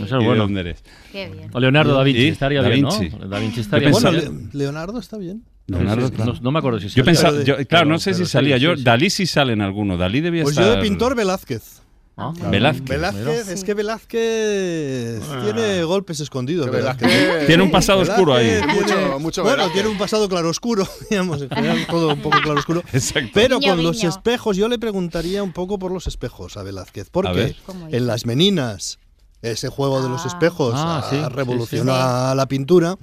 [0.04, 0.44] Eso ¿Y es bueno.
[0.44, 0.84] dónde eres?
[1.12, 1.50] Qué bien.
[1.54, 2.82] O Leonardo da Vinci, estaría Da bien.
[2.82, 3.28] ¿no?
[3.28, 5.44] Da Vinci estaría Yo Bueno, pensaba- Le- Leonardo está bien.
[5.68, 6.34] Leonardo, no, sé, claro.
[6.34, 7.04] no- no me acuerdo si Yo salía.
[7.06, 8.58] pensaba, yo- claro, no sé si salía.
[8.58, 8.76] yo.
[8.76, 9.98] Dalí sí sale en alguno.
[9.98, 10.66] Dalí debía Pues estar.
[10.68, 11.84] yo de pintor Velázquez.
[12.22, 12.86] Ah, Velázquez.
[12.90, 16.66] Velázquez, es que Velázquez tiene golpes escondidos.
[16.66, 17.08] Que Velázquez.
[17.10, 18.48] Velázquez- Tiene un pasado Velázquez oscuro ahí.
[18.48, 19.74] tiene- Mucho- mucho bueno, Velázquez.
[19.74, 22.84] tiene un pasado claroscuro, digamos, en general todo un poco claroscuro.
[22.94, 23.32] Exacto.
[23.34, 27.08] Pero con los espejos, yo le preguntaría un poco por los espejos a Velázquez.
[27.08, 27.56] A Porque.
[27.66, 29.00] ¿Cómo en las meninas,
[29.42, 32.98] ese juego de los espejos Ah, ah, sí, sí, revoluciona la pintura.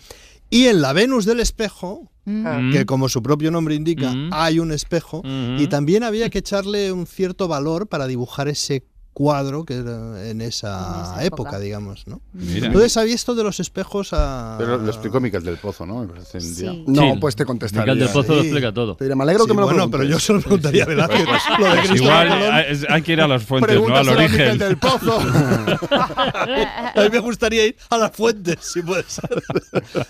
[0.51, 2.73] Y en la Venus del espejo, Mm.
[2.73, 4.31] que como su propio nombre indica, Mm.
[4.33, 5.59] hay un espejo, Mm.
[5.61, 8.85] y también había que echarle un cierto valor para dibujar ese
[9.17, 11.59] cuadro que era en esa, esa época, época.
[11.59, 12.21] digamos, ¿no?
[12.35, 12.67] Mira.
[12.67, 14.57] Entonces había esto de los espejos a...
[14.59, 16.07] Pero lo explicó Miquel del Pozo, ¿no?
[16.39, 16.85] Sí.
[16.87, 17.19] No, Sí.
[17.19, 17.95] pues te contestaría.
[17.95, 18.95] Miguel del Pozo lo explica todo.
[18.95, 20.87] Te diré, me alegro Sí, que me lo bueno, pero yo se lo preguntaría a
[20.87, 21.25] Velázquez.
[21.59, 22.53] lo de Pues igual Colón.
[22.55, 23.97] hay, hay que ir a las fuentes, ¿no?
[23.97, 24.59] Al a Miquel origen.
[24.59, 25.19] del Pozo.
[25.89, 29.29] A mí me gustaría ir a las fuentes, si puede ser.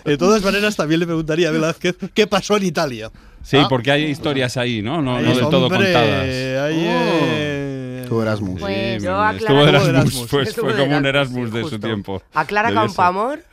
[0.05, 3.11] De todas maneras, también le preguntaría a Velázquez qué pasó en Italia.
[3.43, 3.67] Sí, Ah.
[3.69, 5.01] porque hay historias ahí, ¿no?
[5.01, 5.95] No, no del todo contadas.
[5.95, 6.59] ahí, eh,
[8.07, 8.59] Tú Erasmus.
[8.61, 9.89] Pues yo estuvo Erasmus.
[9.89, 11.87] Erasmus, pues, Estuvo fue de como un Erasmus, Erasmus sí, de su justo.
[11.87, 12.21] tiempo.
[12.33, 12.77] A Clara ser.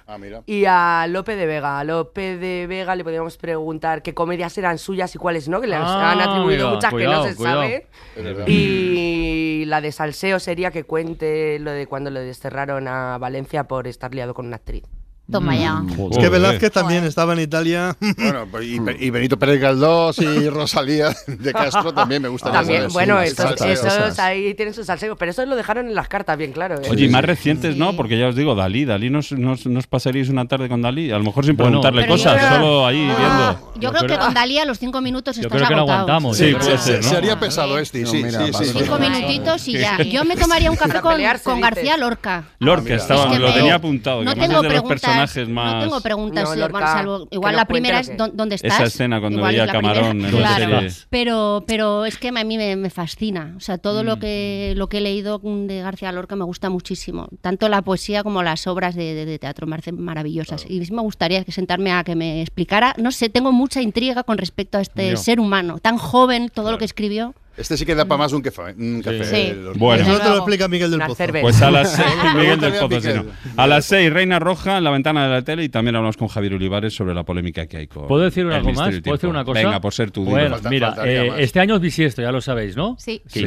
[0.06, 0.42] Ah, mira.
[0.46, 1.78] y a Lope de Vega.
[1.78, 5.66] A Lope de Vega le podríamos preguntar qué comedias eran suyas y cuáles no, que
[5.66, 7.60] le Ah, han atribuido muchas cuidado, que no se cuidado.
[7.62, 7.86] sabe.
[8.16, 8.44] Es verdad.
[8.46, 13.86] Y la de Salseo sería que cuente lo de cuando le desterraron a Valencia por
[13.86, 14.84] estar liado con una actriz.
[15.30, 15.82] Toma ya.
[15.88, 16.30] Es que Joder.
[16.30, 17.96] Velázquez también estaba en Italia.
[18.18, 22.90] Bueno, pues, y, y Benito Pérez Galdós y Rosalía de Castro también me gustaría También,
[22.90, 22.92] saber.
[22.92, 23.20] bueno,
[23.56, 26.76] Sí, esos, ahí tienen su salseo, pero eso lo dejaron en las cartas bien claro.
[26.76, 26.88] ¿eh?
[26.90, 27.96] Oye, y más recientes, ¿no?
[27.96, 31.10] Porque ya os digo, Dalí, Dalí, ¿nos, nos, nos pasaríais una tarde con Dalí?
[31.10, 31.80] A lo mejor sin Bueno.
[31.80, 33.72] preguntarle cosas, creo- solo ahí viendo.
[33.76, 35.98] Yo creo que con Dalí a los cinco minutos Yo estás creo que lo agotado.
[36.00, 36.36] aguantamos.
[36.36, 37.08] Sí, yo creo puede que- ser, ¿no?
[37.10, 38.66] Sería pesado este, No, sí, mira, sí, vale.
[38.66, 38.74] sí.
[38.78, 40.02] Cinco minutitos y ya.
[40.02, 41.14] Yo me tomaría un café con.
[41.60, 42.44] García Lorca.
[42.58, 42.96] Lorca, mira.
[42.96, 44.22] estaba, lo tenía apuntado.
[44.22, 45.84] no tengo es de los preguntas personajes No más.
[45.84, 48.74] tengo preguntas, No, Lorca, bueno, salvo- igual la primera es que- "¿Dó- ¿dónde estás?
[48.74, 49.66] Esa escena cuando Igual veía a.
[49.72, 50.80] Camarón en la Claro.
[50.80, 50.90] serie.
[51.10, 53.54] Pero, pero es que a mí me, me fascina.
[53.56, 54.06] O sea, todo Mm.
[54.06, 57.28] lo que lo que he leído de García Lorca me gusta muchísimo.
[57.40, 60.64] Tanto la poesía como las obras de, de- de teatro me parecen maravillosas.
[60.68, 62.94] Y sí me gustaría que sentarme a que me explicara.
[62.98, 65.16] No sé, tengo mucha intriga con respecto a este Yo.
[65.16, 67.34] ser humano tan joven, todo lo que escribió.
[67.56, 68.74] Este sí que da para más un café.
[68.76, 69.52] Un café Sí.
[69.76, 70.02] Bueno.
[70.02, 71.24] Eso te lo explica Miguel del Pozo.
[71.40, 73.24] Pues a las seis, Miguel del Pozo, sí, no.
[73.56, 76.28] A las seis, Reina Roja en la ventana de la tele y también hablamos con
[76.28, 78.08] Javier Olivares sobre la polémica que hay con.
[78.08, 79.00] ¿Puedo decir algo más?
[79.00, 79.60] ¿Puedo decir una cosa?
[79.62, 80.30] Venga, por ser dilo.
[80.30, 82.96] Bueno, Falta- mira, eh, este año es bisiesto, ya lo sabéis, ¿no?
[82.98, 83.22] Sí.
[83.26, 83.44] Sí.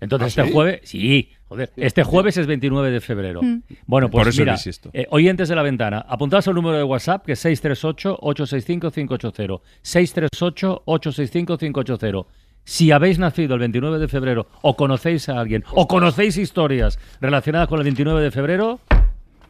[0.00, 0.52] Entonces, ¿Ah, este sí?
[0.52, 3.42] jueves, sí, joder, este jueves es 29 de febrero.
[3.42, 3.62] Mm.
[3.86, 4.90] Bueno, pues Por eso es mira, bisiesto.
[4.94, 9.60] eh, oyentes de la ventana, apuntaos al número de WhatsApp que es 638-865-580.
[9.82, 12.26] 638-865-580.
[12.70, 17.66] Si habéis nacido el 29 de febrero o conocéis a alguien o conocéis historias relacionadas
[17.66, 18.78] con el 29 de febrero,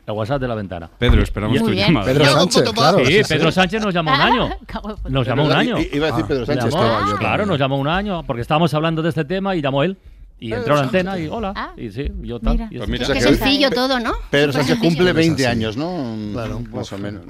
[0.07, 0.89] el WhatsApp de la ventana.
[0.99, 1.89] Pedro, esperamos Muy tu bien.
[1.89, 2.07] llamada.
[2.07, 3.05] Pedro Sánchez, claro.
[3.05, 3.21] Sí.
[3.29, 4.49] Pedro Sánchez nos llamó un año.
[5.11, 5.77] Nos llamó un año.
[5.93, 6.73] Iba a decir Pedro Sánchez.
[6.73, 9.61] Llamó- estaba yo claro, nos llamó un año porque estábamos hablando de este tema y
[9.61, 9.99] llamó él.
[10.39, 11.53] Y entró a la antena y hola.
[11.55, 11.73] Ah.
[11.77, 12.55] Y sí, yo tal.
[12.55, 12.69] Mira.
[12.75, 13.07] Pues mira.
[13.07, 14.15] Qué que- sencillo todo, ¿no?
[14.31, 15.53] Pedro Sánchez cumple 20 así.
[15.59, 16.17] años, ¿no?
[16.33, 16.63] Claro.
[16.73, 17.21] Más o menos.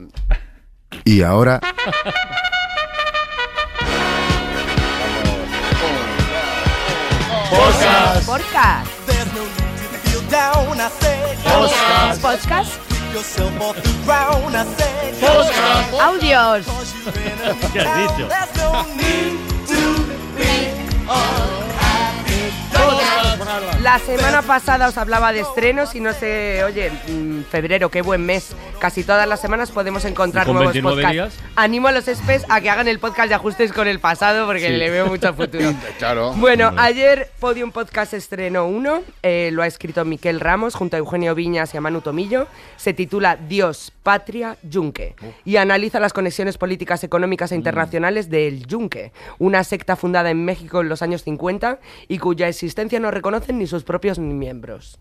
[1.05, 1.59] Y ahora
[7.51, 8.27] Podcast.
[8.27, 8.91] Podcast.
[11.43, 12.79] Podcast.
[16.01, 16.67] Audios.
[17.73, 18.29] ¿Qué has dicho?
[23.83, 28.27] La semana pasada os hablaba de estrenos y no sé, oye, mm, febrero, qué buen
[28.27, 28.55] mes.
[28.79, 31.39] Casi todas las semanas podemos encontrar ¿Y con nuevos 29 podcasts.
[31.41, 31.53] días?
[31.57, 34.67] Animo a los espes a que hagan el podcast de ajustes con el pasado porque
[34.69, 34.73] Sí.
[34.75, 35.73] le veo mucho futuro.
[35.99, 36.33] Claro.
[36.35, 41.35] Bueno, ayer Podium Podcast estrenó uno, eh, lo ha escrito Miquel Ramos junto a Eugenio
[41.35, 42.49] Viñas y a Manu Tomillo.
[42.77, 45.15] Se titula Dios, Patria, Yunque
[45.45, 50.81] y analiza las conexiones políticas, económicas e internacionales del Yunque, una secta fundada en México
[50.83, 54.99] en los años 50 y cuya existencia no reconocen ni sus propios miembros.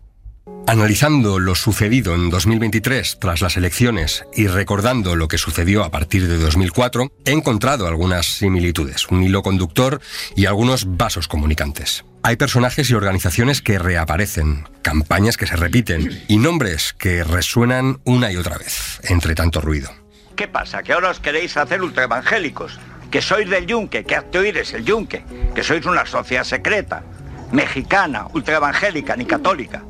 [0.66, 6.28] Analizando lo sucedido en 2023 tras las elecciones y recordando lo que sucedió a partir
[6.28, 10.00] de 2004, he encontrado algunas similitudes, un hilo conductor
[10.36, 12.04] y algunos vasos comunicantes.
[12.22, 18.30] Hay personajes y organizaciones que reaparecen, campañas que se repiten y nombres que resuenan una
[18.30, 19.90] y otra vez, entre tanto ruido.
[20.36, 20.82] ¿Qué pasa?
[20.82, 22.78] ¿Que ahora os queréis hacer ultraevangélicos?
[23.10, 24.04] ¿Que sois del yunque?
[24.04, 25.24] ¿Que hazte oír es el yunque?
[25.54, 27.02] ¿Que sois una sociedad secreta?
[27.52, 29.82] Mexicana, ultraevangélica, ni católica.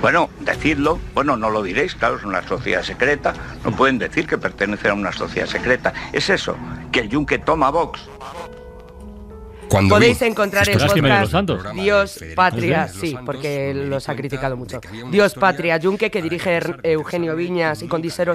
[0.00, 0.98] Bueno, decidlo.
[1.12, 3.34] Bueno, no lo diréis, claro, es una sociedad secreta.
[3.64, 5.92] No pueden decir que pertenecen a una sociedad secreta.
[6.12, 6.56] Es eso,
[6.92, 8.08] que el yunque toma Vox.
[9.68, 11.62] Cuando Podéis encontrar los podcast santos.
[11.74, 14.80] Dios, Patria, de los sí, Santos, porque los ha criticado mucho.
[15.10, 18.32] Dios, Patria, Yunque, que dirige Eugenio Viñas y con, diseño,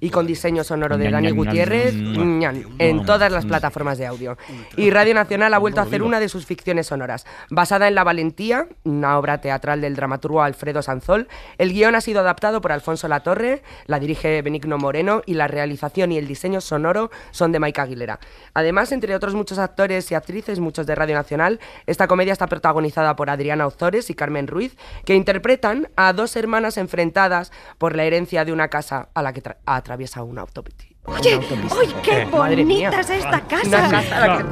[0.00, 4.38] y con diseño sonoro de Dani Gutiérrez, en todas las plataformas de audio.
[4.76, 7.26] Y Radio Nacional ha vuelto a hacer una de sus ficciones sonoras.
[7.50, 12.20] Basada en La Valentía, una obra teatral del dramaturgo Alfredo Sanzol, el guion ha sido
[12.20, 17.10] adaptado por Alfonso Latorre, la dirige Benigno Moreno y la realización y el diseño sonoro
[17.30, 18.20] son de Mike Aguilera.
[18.54, 23.16] Además, entre otros muchos actores y actrices, muchos de Radio Nacional, esta comedia está protagonizada
[23.16, 24.76] por Adriana Ozores y Carmen Ruiz,
[25.06, 29.42] que interpretan a dos hermanas enfrentadas por la herencia de una casa a la que
[29.42, 30.84] tra- atraviesa una autopista.
[31.06, 31.40] Oye,
[31.80, 32.90] ¡ay, qué mía.
[32.90, 33.88] bonita es esta casa!
[33.90, 34.44] Casa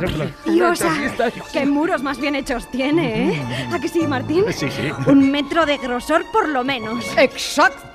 [1.52, 3.42] ¡Qué muros más bien hechos tiene, eh!
[3.70, 4.42] ¿A que sí, Martín?
[4.54, 4.90] Sí, sí.
[5.06, 7.04] Un metro de grosor por lo menos.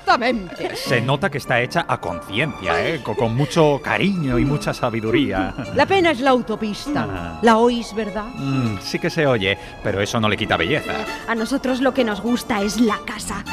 [0.01, 0.75] Exactamente.
[0.75, 3.01] Se nota que está hecha a conciencia, ¿eh?
[3.03, 5.53] con, con mucho cariño y mucha sabiduría.
[5.75, 7.07] La pena es la autopista.
[7.09, 7.39] Ah.
[7.41, 8.25] ¿La oís, verdad?
[8.35, 10.93] Mm, sí que se oye, pero eso no le quita belleza.
[11.27, 13.43] A nosotros lo que nos gusta es la casa.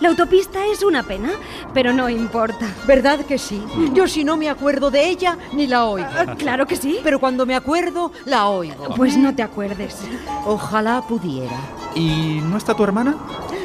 [0.00, 1.30] La autopista es una pena,
[1.72, 2.66] pero no importa.
[2.86, 3.62] ¿Verdad que sí?
[3.94, 6.08] Yo si no me acuerdo de ella, ni la oigo.
[6.36, 6.98] Claro que sí.
[7.04, 8.94] Pero cuando me acuerdo, la oigo.
[8.96, 9.96] Pues no te acuerdes.
[10.44, 11.56] Ojalá pudiera.
[11.94, 13.14] ¿Y no está tu hermana?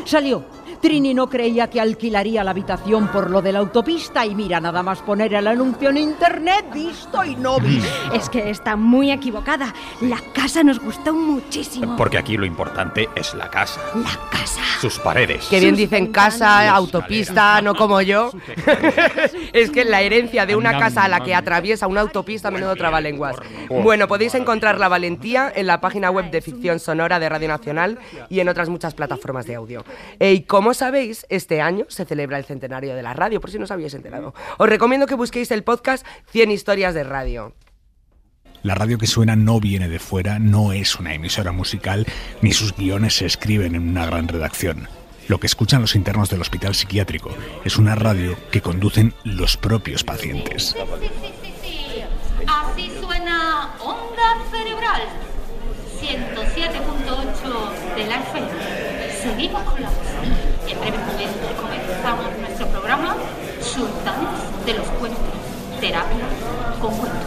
[0.06, 0.44] Salió.
[0.82, 4.84] Trini no creía que alquilaría la habitación por lo de la autopista y mira, nada
[4.84, 8.14] más poner el anuncio en internet, visto y no visto.
[8.14, 9.74] Es que está muy equivocada.
[10.02, 11.96] La casa nos gustó muchísimo.
[11.96, 13.82] Porque aquí lo importante es la casa.
[13.96, 14.62] La casa.
[14.80, 15.48] Sus paredes.
[15.48, 18.32] Que bien dicen casa, autopista, no como yo.
[19.54, 23.36] es que la herencia de una casa a la que atraviesa una autopista, menudo trabalenguas.
[23.70, 28.00] Bueno, podéis encontrar La Valentía en la página web de ficción sonora de Radio Nacional
[28.30, 29.84] y en otras muchas plataformas de audio.
[30.20, 33.64] Y como sabéis, este año se celebra el centenario de la radio, por si no
[33.64, 34.34] os habíais enterado.
[34.58, 37.56] Os recomiendo que busquéis el podcast 100 historias de radio.
[38.64, 42.06] La radio que suena no viene de fuera, no es una emisora musical,
[42.42, 44.90] ni sus guiones se escriben en una gran redacción.
[45.30, 47.30] lo que escuchan los internos del hospital psiquiátrico.
[47.64, 50.76] Es una radio que conducen los propios pacientes.
[52.46, 55.02] Así suena Onda Cerebral,
[56.02, 58.88] 107.8 de la FM.
[59.28, 60.47] Seguimos con la música.
[60.76, 63.16] Comenzamos nuestro programa
[63.62, 65.24] Sultanes de los Cuentos.
[65.80, 66.26] Terapia
[66.82, 67.22] con cuentos.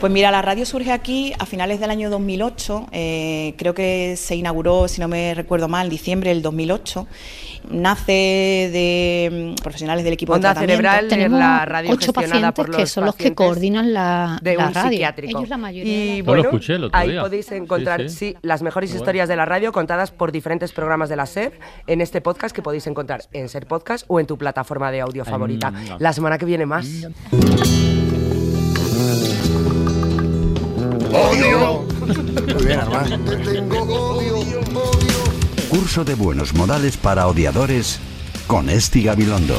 [0.00, 4.34] Pues mira, la radio surge aquí a finales del año 2008, eh, creo que se
[4.34, 7.06] inauguró, si no me recuerdo mal, en diciembre del 2008.
[7.70, 8.12] Nace
[8.72, 10.76] de mm, profesionales del equipo Onda de tratamiento.
[10.82, 13.92] Cerebral es Tenemos la radio ocho gestionada por pacientes que los son los que coordinan
[13.94, 14.90] la, de la un radio.
[14.90, 15.38] psiquiátrico.
[15.38, 15.92] Ellos la mayoría.
[15.92, 17.20] Y de la- Yo bueno, lo escuché el otro ahí día.
[17.22, 18.16] podéis encontrar sí.
[18.16, 19.00] sí, las mejores Bueno.
[19.02, 22.62] historias de la radio contadas por diferentes programas de la SER en este podcast que
[22.62, 25.70] podéis encontrar en SER Podcast o en tu plataforma de audio favorita.
[25.70, 26.86] mm, La semana que viene más.
[31.12, 31.84] ¡Odio!
[32.54, 33.16] Muy bien, Armando.
[35.74, 37.98] Curso de buenos modales para odiadores
[38.46, 39.56] con Esti Gabilondo.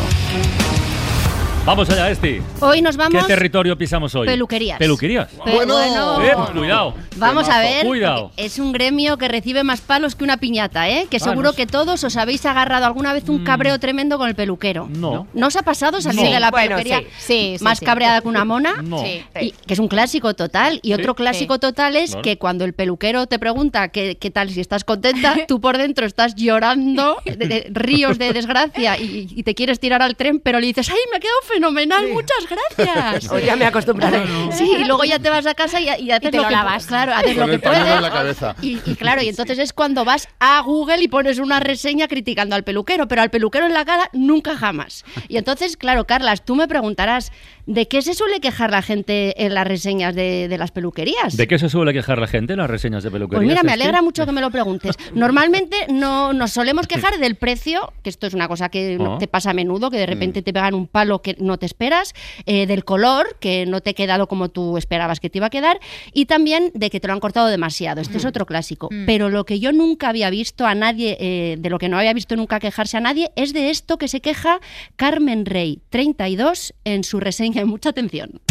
[1.66, 2.42] Vamos allá, Esti.
[2.60, 3.24] Hoy nos vamos.
[3.24, 4.28] ¿Qué territorio pisamos hoy?
[4.28, 4.78] Peluquerías.
[4.78, 5.30] ¿Peluquerías?
[5.44, 5.82] Pe- bueno.
[6.24, 6.94] Eh, cuidado.
[7.16, 8.32] Vamos a ver, Cuidado.
[8.38, 11.08] es un gremio que recibe más palos que una piñata, ¿eh?
[11.10, 14.36] Que seguro no que todos os habéis agarrado alguna vez un cabreo tremendo con el
[14.36, 14.88] peluquero.
[14.92, 15.26] No.
[15.34, 16.32] ¿No os ha pasado salir No.
[16.32, 17.86] de la Bueno, peluquería sí, sí, sí, más sí.
[17.86, 18.82] cabreada que una mona?
[18.84, 19.00] No.
[19.00, 19.24] Sí.
[19.42, 20.80] Y- que es un clásico total.
[20.84, 20.94] Y Sí.
[20.94, 21.60] otro clásico Sí.
[21.62, 22.22] total es Claro.
[22.22, 26.06] que cuando el peluquero te pregunta qué, qué tal, si estás contenta, tú por dentro
[26.06, 30.60] estás llorando, de, de ríos de desgracia y, y te quieres tirar al tren, pero
[30.60, 32.08] le dices, ¡ay, me ha quedado fenomenal!
[32.10, 33.30] Muchas gracias.
[33.32, 34.24] O ya me acostumbraré.
[34.52, 36.56] Sí, y luego ya te vas a casa y, y haces te lo, lo que
[36.56, 36.86] lavas.
[36.86, 37.80] Claro, haces Con lo que puedes.
[37.88, 38.56] en la cabeza.
[38.62, 42.56] Y, y claro, y entonces es cuando vas a Google y pones una reseña criticando
[42.56, 45.04] al peluquero, pero al peluquero en la cara nunca jamás.
[45.28, 47.32] Y entonces, claro, Carlas, tú me preguntarás,
[47.66, 51.36] ¿de qué se suele quejar la gente en las reseñas de, de las peluquerías?
[51.38, 53.40] ¿De qué se suele quejar la gente en las reseñas de peluquería?
[53.40, 54.96] Pues mira, me alegra mucho que me lo preguntes.
[55.14, 59.18] Normalmente no nos solemos quejar del precio, que esto es una cosa que no Ah.
[59.18, 62.14] te pasa a menudo, que de repente te pegan un palo que no te esperas,
[62.46, 65.50] eh, del color, que no te ha quedado como tú esperabas que te iba a
[65.50, 65.80] quedar,
[66.14, 68.02] y también de que te lo han cortado demasiado.
[68.02, 68.90] Esto es otro clásico.
[69.06, 72.14] Pero lo que yo nunca había visto a nadie, eh, de lo que no había
[72.14, 74.60] visto nunca quejarse a nadie, es de esto que se queja
[74.96, 77.55] Carmen Rey, 32, en su reseña.
[77.64, 78.42] Mucha atención.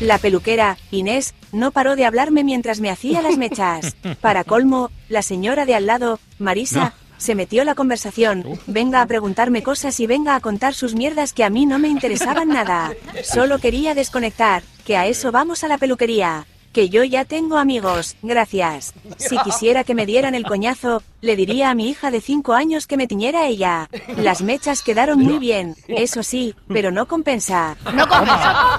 [0.00, 3.96] La peluquera, Inés, no paró de hablarme mientras me hacía las mechas.
[4.20, 8.44] Para colmo, la señora de al lado, Marisa, se metió la conversación.
[8.66, 11.88] Venga a preguntarme cosas y venga a contar sus mierdas que a mí no me
[11.88, 12.92] interesaban nada.
[13.24, 16.46] Solo quería desconectar, que a eso vamos a la peluquería.
[16.76, 18.92] Que yo ya tengo amigos, gracias.
[19.16, 22.86] Si quisiera que me dieran el coñazo, le diría a mi hija de 5 años
[22.86, 23.88] que me tiñera ella.
[24.18, 27.78] Las mechas quedaron muy bien, eso sí, pero no compensa.
[27.94, 28.76] No compensa.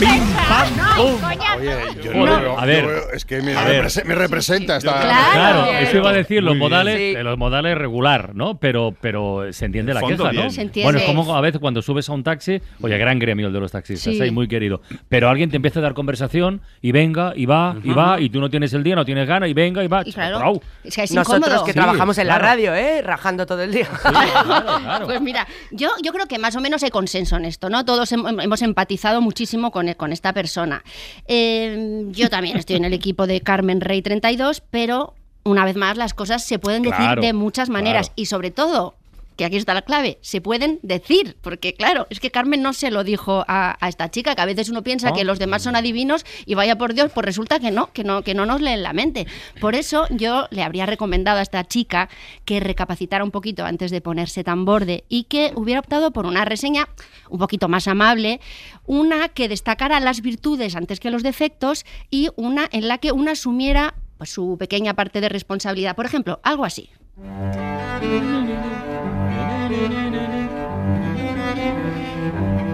[0.99, 2.25] Oye, yo No.
[2.27, 2.83] no, veo- A ver.
[2.83, 3.83] yo veo- es que me, A ver.
[3.83, 5.01] represe- me representa esta.
[5.01, 7.23] Claro, eso iba a decir, los modales, Sí.
[7.23, 8.57] los modales regular, ¿no?
[8.60, 10.43] Pero, pero se entiende la queja, bien.
[10.45, 10.49] ¿no?
[10.51, 10.83] Se entiende.
[10.86, 13.60] Bueno, es como a veces cuando subes a un taxi, oye, gran gremio el de
[13.60, 14.21] los taxistas, Sí.
[14.21, 14.29] ¿eh?
[14.31, 14.81] muy querido.
[15.10, 18.39] Pero alguien te empieza a dar conversación y venga, y va, y va, y tú
[18.39, 20.02] no tienes el día, no tienes ganas, y venga, y va.
[20.06, 21.65] Y claro, es que es Nosotros incómodo.
[21.65, 23.02] que Sí, trabajamos en la radio, ¿eh?
[23.02, 23.88] Rajando todo el día.
[25.06, 27.86] Pues mira, yo, yo creo que más o menos hay consenso en esto, ¿no?
[27.86, 30.84] Todos hem- hemos empatizado muchísimo con, con esta persona.
[31.28, 35.97] Eh, yo también estoy en el equipo de Carmen Rey 32, pero una vez más
[35.97, 38.13] las cosas se pueden decir Claro, de muchas maneras claro.
[38.17, 38.95] y sobre todo
[39.38, 42.91] que aquí está la clave, se pueden decir, porque claro, es que Carmen no se
[42.91, 45.76] lo dijo a, a esta chica, que a veces uno piensa que los demás son
[45.76, 48.84] adivinos y vaya por Dios, pues resulta que no, que no, que no nos leen
[48.84, 49.28] la mente.
[49.62, 52.10] Por eso yo le habría recomendado a esta chica
[52.45, 56.43] que recapacitara un poquito antes de ponerse tan borde y que hubiera optado por una
[56.43, 56.89] reseña
[57.30, 58.41] un poquito más amable,
[58.86, 63.32] una que destacara las virtudes antes que los defectos y una en la que una
[63.34, 65.96] asumiera pues, su pequeña parte de responsabilidad.
[65.96, 66.90] Por ejemplo, algo así.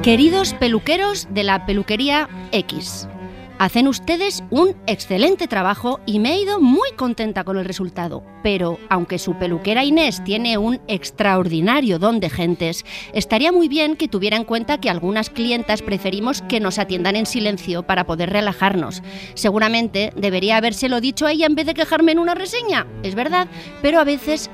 [0.04, 3.08] Queridos peluqueros de la peluquería X,
[3.58, 8.22] hacen ustedes un excelente trabajo y me he ido muy contenta con el resultado.
[8.44, 12.84] Pero aunque su peluquera Inés tiene un extraordinario don de gentes,
[13.14, 17.26] estaría muy bien que tuviera en cuenta que algunas clientas preferimos que nos atiendan en
[17.26, 19.02] silencio para poder relajarnos.
[19.36, 23.48] Seguramente debería habérselo dicho a ella en vez de quejarme en una reseña, es verdad,
[23.82, 24.50] pero a veces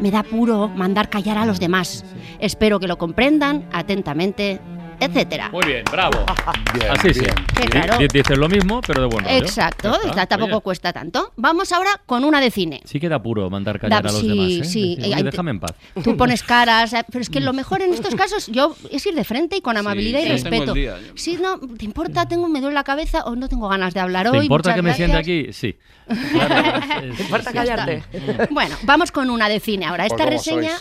[0.00, 2.04] me da puro mandar callar a los demás.
[2.38, 4.60] Espero que lo comprendan atentamente.
[5.00, 5.48] Etcétera.
[5.50, 6.24] Muy bien, bravo.
[6.74, 7.20] Bien, Así sí.
[7.20, 7.34] bien.
[7.56, 7.98] Di- claro.
[7.98, 9.36] di- Dices lo mismo, pero de buen rollo.
[9.38, 10.08] Exacto, está.
[10.08, 11.32] esta tampoco Oye, cuesta tanto.
[11.36, 12.80] Vamos ahora con una de cine.
[12.84, 14.64] Sí queda puro mandar callar Da- a los sí, demás, ¿eh?
[14.70, 14.94] sí.
[14.96, 15.72] Decir, "Oye, ante- déjame en paz.
[16.04, 19.14] Tú pones caras, eh, pero es que lo mejor en estos casos yo es ir
[19.14, 20.74] de frente y con amabilidad y sí, respeto.
[20.74, 20.96] día.
[21.16, 24.30] Si no te importa, tengo me duele la cabeza o no tengo ganas de hablar
[24.30, 24.44] ¿Te hoy.
[24.44, 25.52] importa muchas que me siente aquí?
[25.52, 25.76] Sí.
[26.10, 28.02] ¿Te importa callarte?
[28.50, 30.04] Bueno, vamos con una de cine ahora.
[30.06, 30.76] Esta cómo reseña.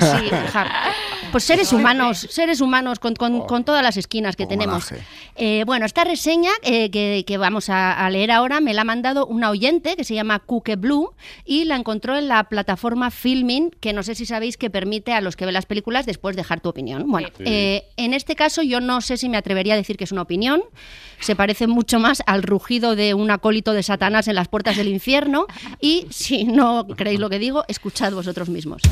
[0.00, 0.92] Sí, ja.
[1.30, 4.90] Pues seres humanos, seres humanos con, con- con todas las esquinas que tenemos.
[4.90, 5.06] Homenaje.
[5.36, 8.84] Eh, bueno, esta reseña eh, que, que vamos a, a leer ahora me la ha
[8.84, 11.12] mandado una oyente que se llama Cookie Blue
[11.44, 15.20] y la encontró en la plataforma Filming, que no sé si sabéis que permite a
[15.20, 17.10] los que ven las películas después dejar tu opinión.
[17.10, 17.44] Bueno, Sí.
[17.46, 20.22] eh, en este caso yo no sé si me atrevería a decir que es una
[20.22, 20.62] opinión.
[21.20, 24.88] Se parece mucho más al rugido de un acólito de Satanás en las puertas del
[24.88, 25.46] infierno.
[25.80, 28.82] Y si no creéis lo que digo, escuchad vosotros mismos.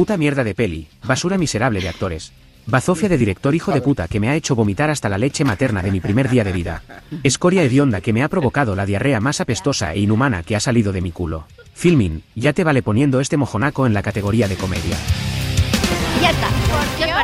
[0.00, 2.32] Puta mierda de peli, basura miserable de actores.
[2.64, 5.82] Bazofia de director hijo de puta que me ha hecho vomitar hasta la leche materna
[5.82, 6.82] de mi primer día de vida.
[7.22, 10.92] Escoria hedionda que me ha provocado la diarrea más apestosa e inhumana que ha salido
[10.92, 11.44] de mi culo.
[11.74, 14.96] Filmin, ya te vale poniendo este mojonaco en la categoría de comedia.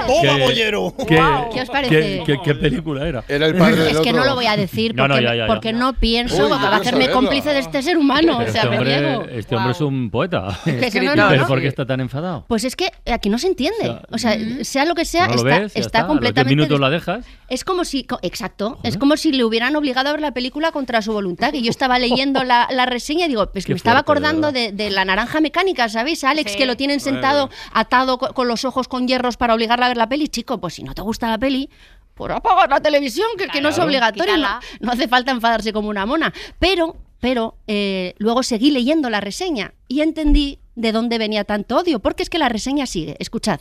[0.06, 0.94] ¡Toma, ¿Qué- bollero!
[1.06, 1.22] ¿Qué,
[1.54, 1.90] ¿Qué os parece?
[1.90, 3.24] ¿Qué, qué- qué película era?
[3.28, 4.16] Era el padre del Es que otro.
[4.22, 5.46] no lo voy a decir No, porque, no, ya, ya, ya.
[5.46, 7.12] porque no pienso Uy, que yo va a quiero hacerme saberla.
[7.14, 8.36] cómplice de este ser humano.
[8.38, 9.24] Pero o sea, este me hombre, niego.
[9.30, 10.46] este hombre es un poeta.
[10.66, 11.46] No- ¿Pero ¿no?
[11.46, 12.44] por qué está tan enfadado?
[12.48, 13.98] Pues es que aquí no se entiende.
[14.10, 15.74] O sea, sea lo que sea, ¿No lo está, ves?
[15.74, 16.00] Ya está está.
[16.00, 16.54] A completamente.
[16.56, 17.24] minutos la dejas.
[17.48, 21.00] Es como si, exacto, es como si le hubieran obligado a ver la película contra
[21.02, 21.52] su voluntad.
[21.52, 24.52] Que yo estaba leyendo la, la reseña y digo, pues Qué me estaba fuerte, acordando
[24.52, 26.24] de, de la naranja mecánica, ¿sabéis?
[26.24, 26.58] Alex, Sí.
[26.58, 29.95] que lo tienen sentado atado co- con los ojos con hierros para obligarla a ver
[29.96, 30.28] la peli.
[30.28, 31.68] Chico, pues si no te gusta la peli,
[32.14, 34.36] pues apagar la televisión, que, que no es obligatorio.
[34.80, 36.32] No, hace falta enfadarse como una mona.
[36.58, 41.98] Pero, pero, eh, luego seguí leyendo la reseña y entendí de dónde venía tanto odio.
[41.98, 43.16] Porque es que la reseña sigue.
[43.18, 43.60] Escuchad.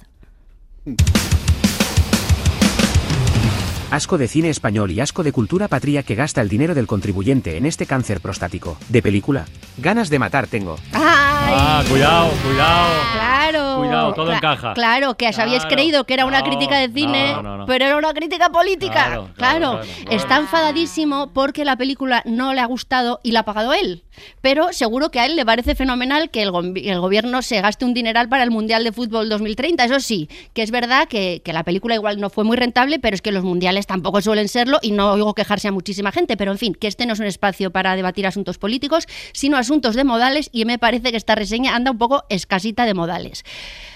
[3.95, 7.55] Asco de cine español y asco de cultura patria que gasta el dinero del contribuyente
[7.55, 8.75] en este cáncer prostático.
[8.89, 9.45] De película.
[9.77, 10.75] Ganas de matar tengo.
[10.93, 12.93] Ah, cuidado, cuidado.
[13.13, 13.77] Claro.
[13.79, 14.73] Cuidado, todo Cla- encaja.
[14.73, 15.75] Claro, que os habíais Claro.
[15.77, 17.65] creído que era una No, crítica de cine, no, no, no.
[17.67, 18.91] pero era una crítica política.
[19.05, 20.17] Claro, Claro, claro, claro, claro.
[20.17, 24.03] Está enfadadísimo porque la película no le ha gustado y la ha pagado él.
[24.41, 28.27] Pero seguro que a él le parece fenomenal que el gobierno se gaste un dineral
[28.27, 29.85] para el Mundial de Fútbol 2030.
[29.85, 33.13] Eso sí, que es verdad que, que la película igual no fue muy rentable, pero
[33.13, 36.37] es que los mundiales tampoco suelen serlo y no oigo quejarse a muchísima gente.
[36.37, 39.95] Pero en fin, que este no es un espacio para debatir asuntos políticos, sino asuntos
[39.95, 43.43] de modales y me parece que esta reseña anda un poco escasita de modales.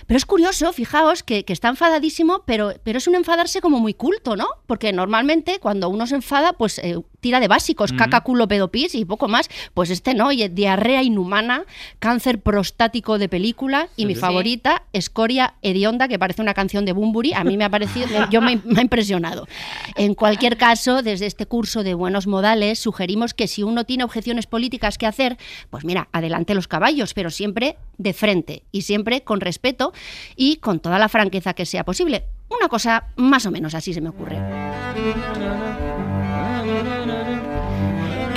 [0.08, 3.94] Pero es curioso, fijaos, que, que está enfadadísimo, pero, pero es un enfadarse como muy
[3.94, 4.48] culto, ¿no?
[4.66, 8.96] Porque normalmente cuando uno se enfada, pues eh, tira de básicos, caca, culo, pedo, pis
[8.96, 9.50] y poco más.
[9.74, 11.64] Pues este no, oye, diarrea inhumana,
[12.00, 14.22] cáncer prostático de película y mi sí.
[14.22, 17.34] favorita, escoria hedionda, que parece una canción de Bumburi.
[17.34, 19.48] A mí me ha parecido, yo me, me ha impresionado.
[19.96, 24.48] En cualquier caso, desde este curso de buenos modales, sugerimos que si uno tiene objeciones
[24.48, 25.38] políticas que hacer,
[25.70, 29.94] pues mira, adelante los caballos, pero siempre de frente y siempre con respeto
[30.36, 32.26] y con toda la franqueza que sea posible.
[32.50, 34.38] Una cosa más o menos así se me ocurre.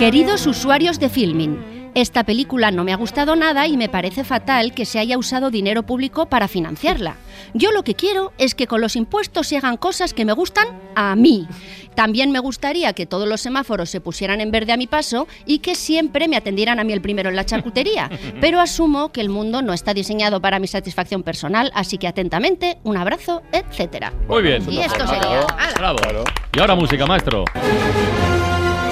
[0.03, 4.75] Queridos usuarios de Filmin, esta película no me ha gustado nada y me parece fatal
[4.75, 7.15] que se haya usado dinero público para financiarla.
[7.55, 10.67] Yo lo que quiero es que con los impuestos se hagan cosas que me gustan
[10.97, 11.47] a mí.
[11.95, 15.61] También me gustaría que todos los semáforos se pusieran en verde a mi paso y
[15.61, 18.11] que siempre me atendieran a mí el primero en la charcutería.
[18.41, 22.79] Pero asumo que el mundo no está diseñado para mi satisfacción personal, así que atentamente,
[22.83, 24.13] un abrazo, etcétera.
[24.27, 24.69] Muy bien.
[24.69, 25.47] Y esto sería.
[25.47, 25.75] ¡Hala!
[25.77, 26.25] Bravo.
[26.57, 27.45] Y ahora música, maestro.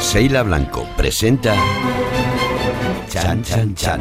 [0.01, 1.55] Seila Blanco presenta
[3.09, 4.01] Chan Chan Chan.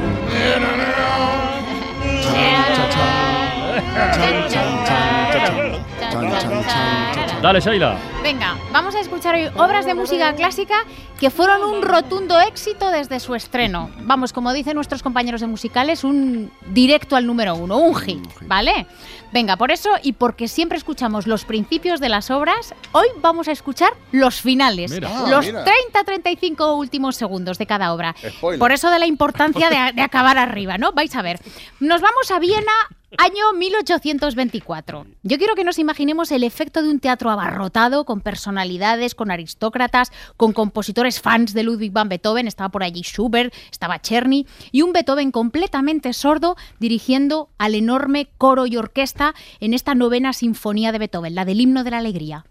[7.41, 8.18] Dale, Sheila.
[8.23, 10.83] Venga, vamos a escuchar hoy obras de música clásica
[11.19, 13.89] que fueron un rotundo éxito desde su estreno.
[14.01, 18.87] Vamos, como dicen nuestros compañeros de musicales, un directo al número uno, un hit, ¿vale?
[19.31, 23.51] Venga, por eso y porque siempre escuchamos los principios de las obras, hoy vamos a
[23.51, 25.09] escuchar los finales, Mira.
[25.11, 25.63] Ah, los mira.
[25.93, 28.15] 30-35 últimos segundos de cada obra.
[28.27, 28.59] Spoiler.
[28.59, 30.91] Por eso de la importancia de, de acabar arriba, ¿no?
[30.91, 31.39] Vais a ver.
[31.79, 32.71] Nos vamos a Viena,
[33.17, 35.05] año 1824.
[35.23, 40.11] Yo quiero que nos imaginemos el efecto de un teatro abarrotado, con personalidades, con aristócratas,
[40.35, 42.47] con compositores fans de Ludwig van Beethoven.
[42.47, 48.65] Estaba por allí Schubert, estaba Czerny, y un Beethoven completamente sordo dirigiendo al enorme coro
[48.65, 52.45] y orquesta en esta novena sinfonía de Beethoven, la del himno de la alegría.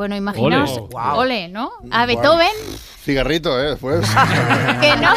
[0.00, 0.88] Bueno, imaginaos, Ole.
[0.92, 1.18] Wow.
[1.18, 1.72] ole, ¿no?
[1.90, 2.48] A Beethoven,
[3.02, 3.68] Cigarrito, ¿eh?
[3.68, 4.08] Después.
[4.80, 5.14] que no,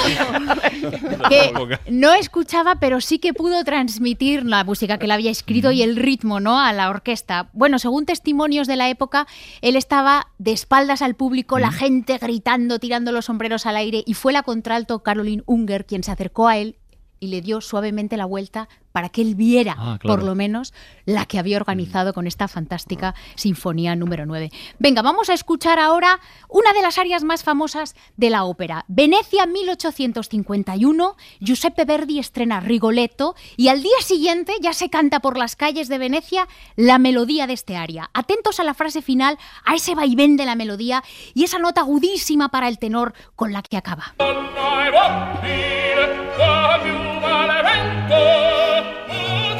[1.29, 5.83] que no escuchaba, pero sí que pudo transmitir la música que él había escrito y
[5.83, 6.59] el ritmo, ¿no?
[6.59, 7.49] A la orquesta.
[7.53, 9.25] Bueno, según testimonios de la época,
[9.61, 14.15] él estaba de espaldas al público, la gente gritando, tirando los sombreros al aire, y
[14.15, 16.75] fue la contralto Caroline Unger quien se acercó a él
[17.21, 20.19] y le dio suavemente la vuelta para que él viera, Ah, claro.
[20.19, 20.73] por lo menos,
[21.05, 24.51] la que había organizado con esta fantástica sinfonía número 9.
[24.79, 28.85] Venga, vamos a escuchar ahora una de las áreas más famosas de la ópera.
[28.87, 35.55] Venecia 1851, Giuseppe Verdi estrena Rigoletto y al día siguiente ya se canta por las
[35.55, 38.09] calles de Venecia la melodía de este aria.
[38.13, 42.49] Atentos a la frase final, a ese vaivén de la melodía y esa nota agudísima
[42.49, 44.13] para el tenor con la que acaba.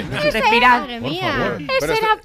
[0.00, 0.80] Ese- Respirad.
[0.80, 1.32] madre Por mía.
[1.32, 1.62] favor.
[1.62, 2.23] Ese Pero era esto-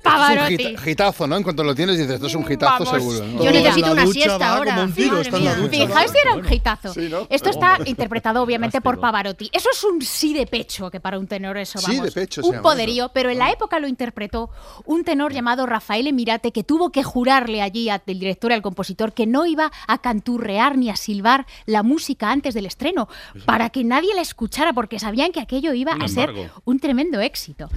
[0.50, 1.38] es un hitazo, ¿no?
[1.38, 2.90] En cuanto lo tienes dices, esto es un hitazo Vamos.
[2.90, 3.26] seguro.
[3.26, 3.44] ¿no?
[3.44, 4.84] Yo necesito una siesta ahora.
[4.84, 5.32] un tiro, ducha.
[5.70, 6.94] Fijaos si era un hitazo.
[6.94, 7.28] Sí, ¿no?
[7.30, 9.50] Esto está interpretado obviamente por Pavarotti.
[9.54, 12.06] Eso es un sí de pecho, que para un tenor eso Sí vamos.
[12.06, 14.50] de pecho se un poderío, pero en la época lo interpretó
[14.86, 19.14] un tenor llamado Rafael Emirate que tuvo que jurarle allí al director y al compositor
[19.14, 23.08] que no iba a canturrear ni a silbar la música antes del estreno
[23.46, 27.70] para que nadie la escuchara porque sabían que aquello iba a ser un tremendo éxito.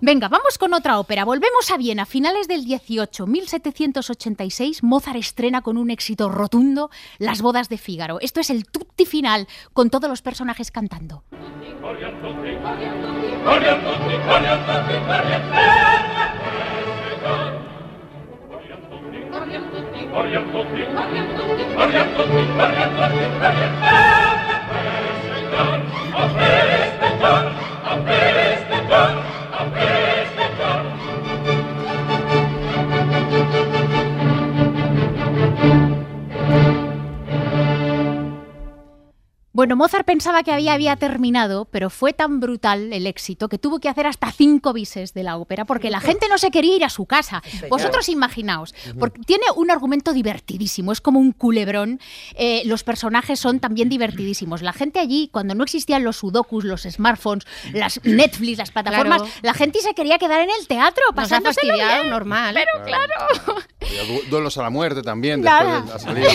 [0.00, 1.24] Venga, vamos con otra ópera.
[1.24, 2.02] Volvemos a Viena.
[2.02, 8.18] A finales del 18, 1786, Mozart estrena con un éxito rotundo Las bodas de Fígaro.
[8.20, 11.22] Esto es el tutti final, con todos los personajes cantando.
[39.56, 43.80] Bueno, Mozart pensaba que había, había terminado, pero fue tan brutal el éxito que tuvo
[43.80, 46.84] que hacer hasta cinco bises de la ópera porque la gente no se quería ir
[46.84, 47.42] a su casa.
[47.70, 52.00] Vosotros imaginaos, porque tiene un argumento divertidísimo, es como un culebrón.
[52.34, 54.60] eh, los personajes son también divertidísimos.
[54.60, 59.34] La gente allí, cuando no existían los sudokus, los smartphones, las Netflix, las plataformas, Claro.
[59.40, 62.10] la gente se quería quedar en el teatro, Nos ha fastidiado, bien.
[62.10, 62.54] normal.
[62.54, 63.14] Pero claro.
[63.80, 65.80] Du- duelos a la muerte también Nada.
[65.80, 66.26] después de la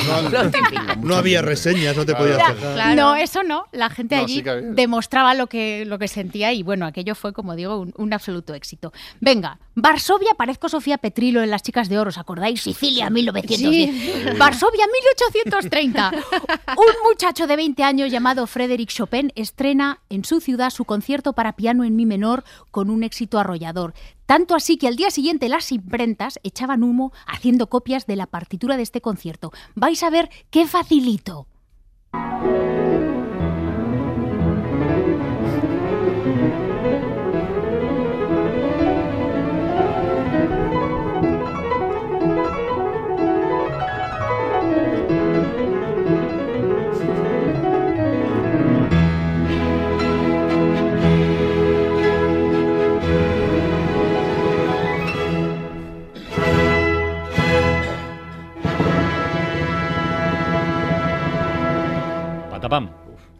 [0.49, 0.95] salida.
[1.03, 2.95] No había reseñas, no te podías Ya, quejar.
[2.95, 3.65] No, eso no.
[3.71, 7.33] La gente No, allí sí demostraba lo que, lo que sentía y bueno, aquello fue,
[7.33, 8.91] como digo, un, un absoluto éxito.
[9.19, 12.61] Venga, Varsovia, parezco Sofía Petrilo en Las Chicas de Oro, ¿os acordáis?
[12.61, 14.31] Sicilia, 1910.
[14.31, 14.37] Sí.
[14.37, 16.11] Varsovia, 1830.
[16.77, 21.53] Un muchacho de 20 años llamado Frédéric Chopin estrena en su ciudad su concierto para
[21.53, 23.93] piano en mi menor con un éxito arrollador.
[24.25, 28.77] Tanto así que al día siguiente las imprentas echaban humo haciendo copias de la partitura
[28.77, 29.51] de este concierto.
[29.75, 31.47] Vais a ver qué facilito.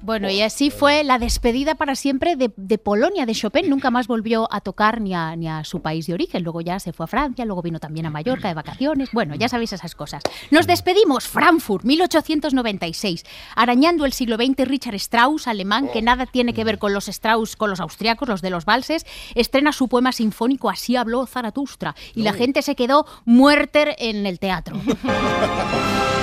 [0.03, 3.69] Bueno, y así fue la despedida para siempre de, de Polonia, de Chopin.
[3.69, 6.43] Nunca más volvió a tocar ni a, ni a su país de origen.
[6.43, 9.09] Luego ya se fue a Francia, luego vino también a Mallorca de vacaciones.
[9.11, 10.23] Bueno, ya sabéis esas cosas.
[10.49, 11.27] Nos despedimos.
[11.27, 13.23] Frankfurt, 1896.
[13.55, 17.55] Arañando el siglo XX, Richard Strauss, alemán, que nada tiene que ver con los Strauss,
[17.55, 19.05] con los austriacos, los de los valses,
[19.35, 21.95] estrena su poema sinfónico Así habló Zaratustra.
[22.15, 24.77] Y la gente se quedó muerter en el teatro.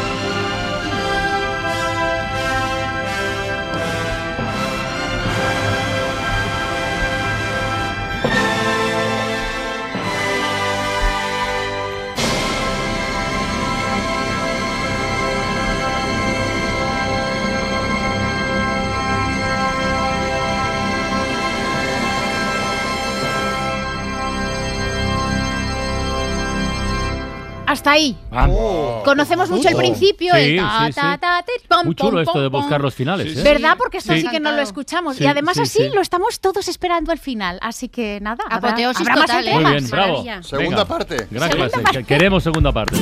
[27.68, 28.16] Hasta ahí.
[28.30, 29.04] Vamos.
[29.04, 29.78] Conocemos mucho el Oh.
[29.78, 31.00] principio, Sí, el ta, sí, sí.
[31.00, 32.82] ta, ta, ti, pom, Muy chulo pom, esto de buscar pom.
[32.82, 33.42] los finales, ¿eh?
[33.42, 33.74] ¿Verdad?
[33.76, 34.28] Porque esto sí, Sí.
[34.28, 35.16] que no lo escuchamos.
[35.16, 35.90] Sí, y además sí, así sí.
[35.94, 37.58] lo estamos todos esperando al final.
[37.60, 39.44] Así que nada, habrá, Apoteosis habrá más total.
[39.44, 39.72] Muy entregas.
[39.82, 40.42] bien, bravo.
[40.42, 41.26] Segunda parte.
[41.30, 42.04] Gran clase.
[42.04, 42.96] Queremos segunda parte.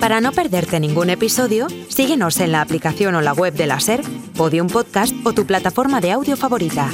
[0.00, 4.00] Para no perderte ningún episodio, síguenos en la aplicación o la web de la SER,
[4.36, 6.90] Podium Podcast o tu plataforma de audio favorita.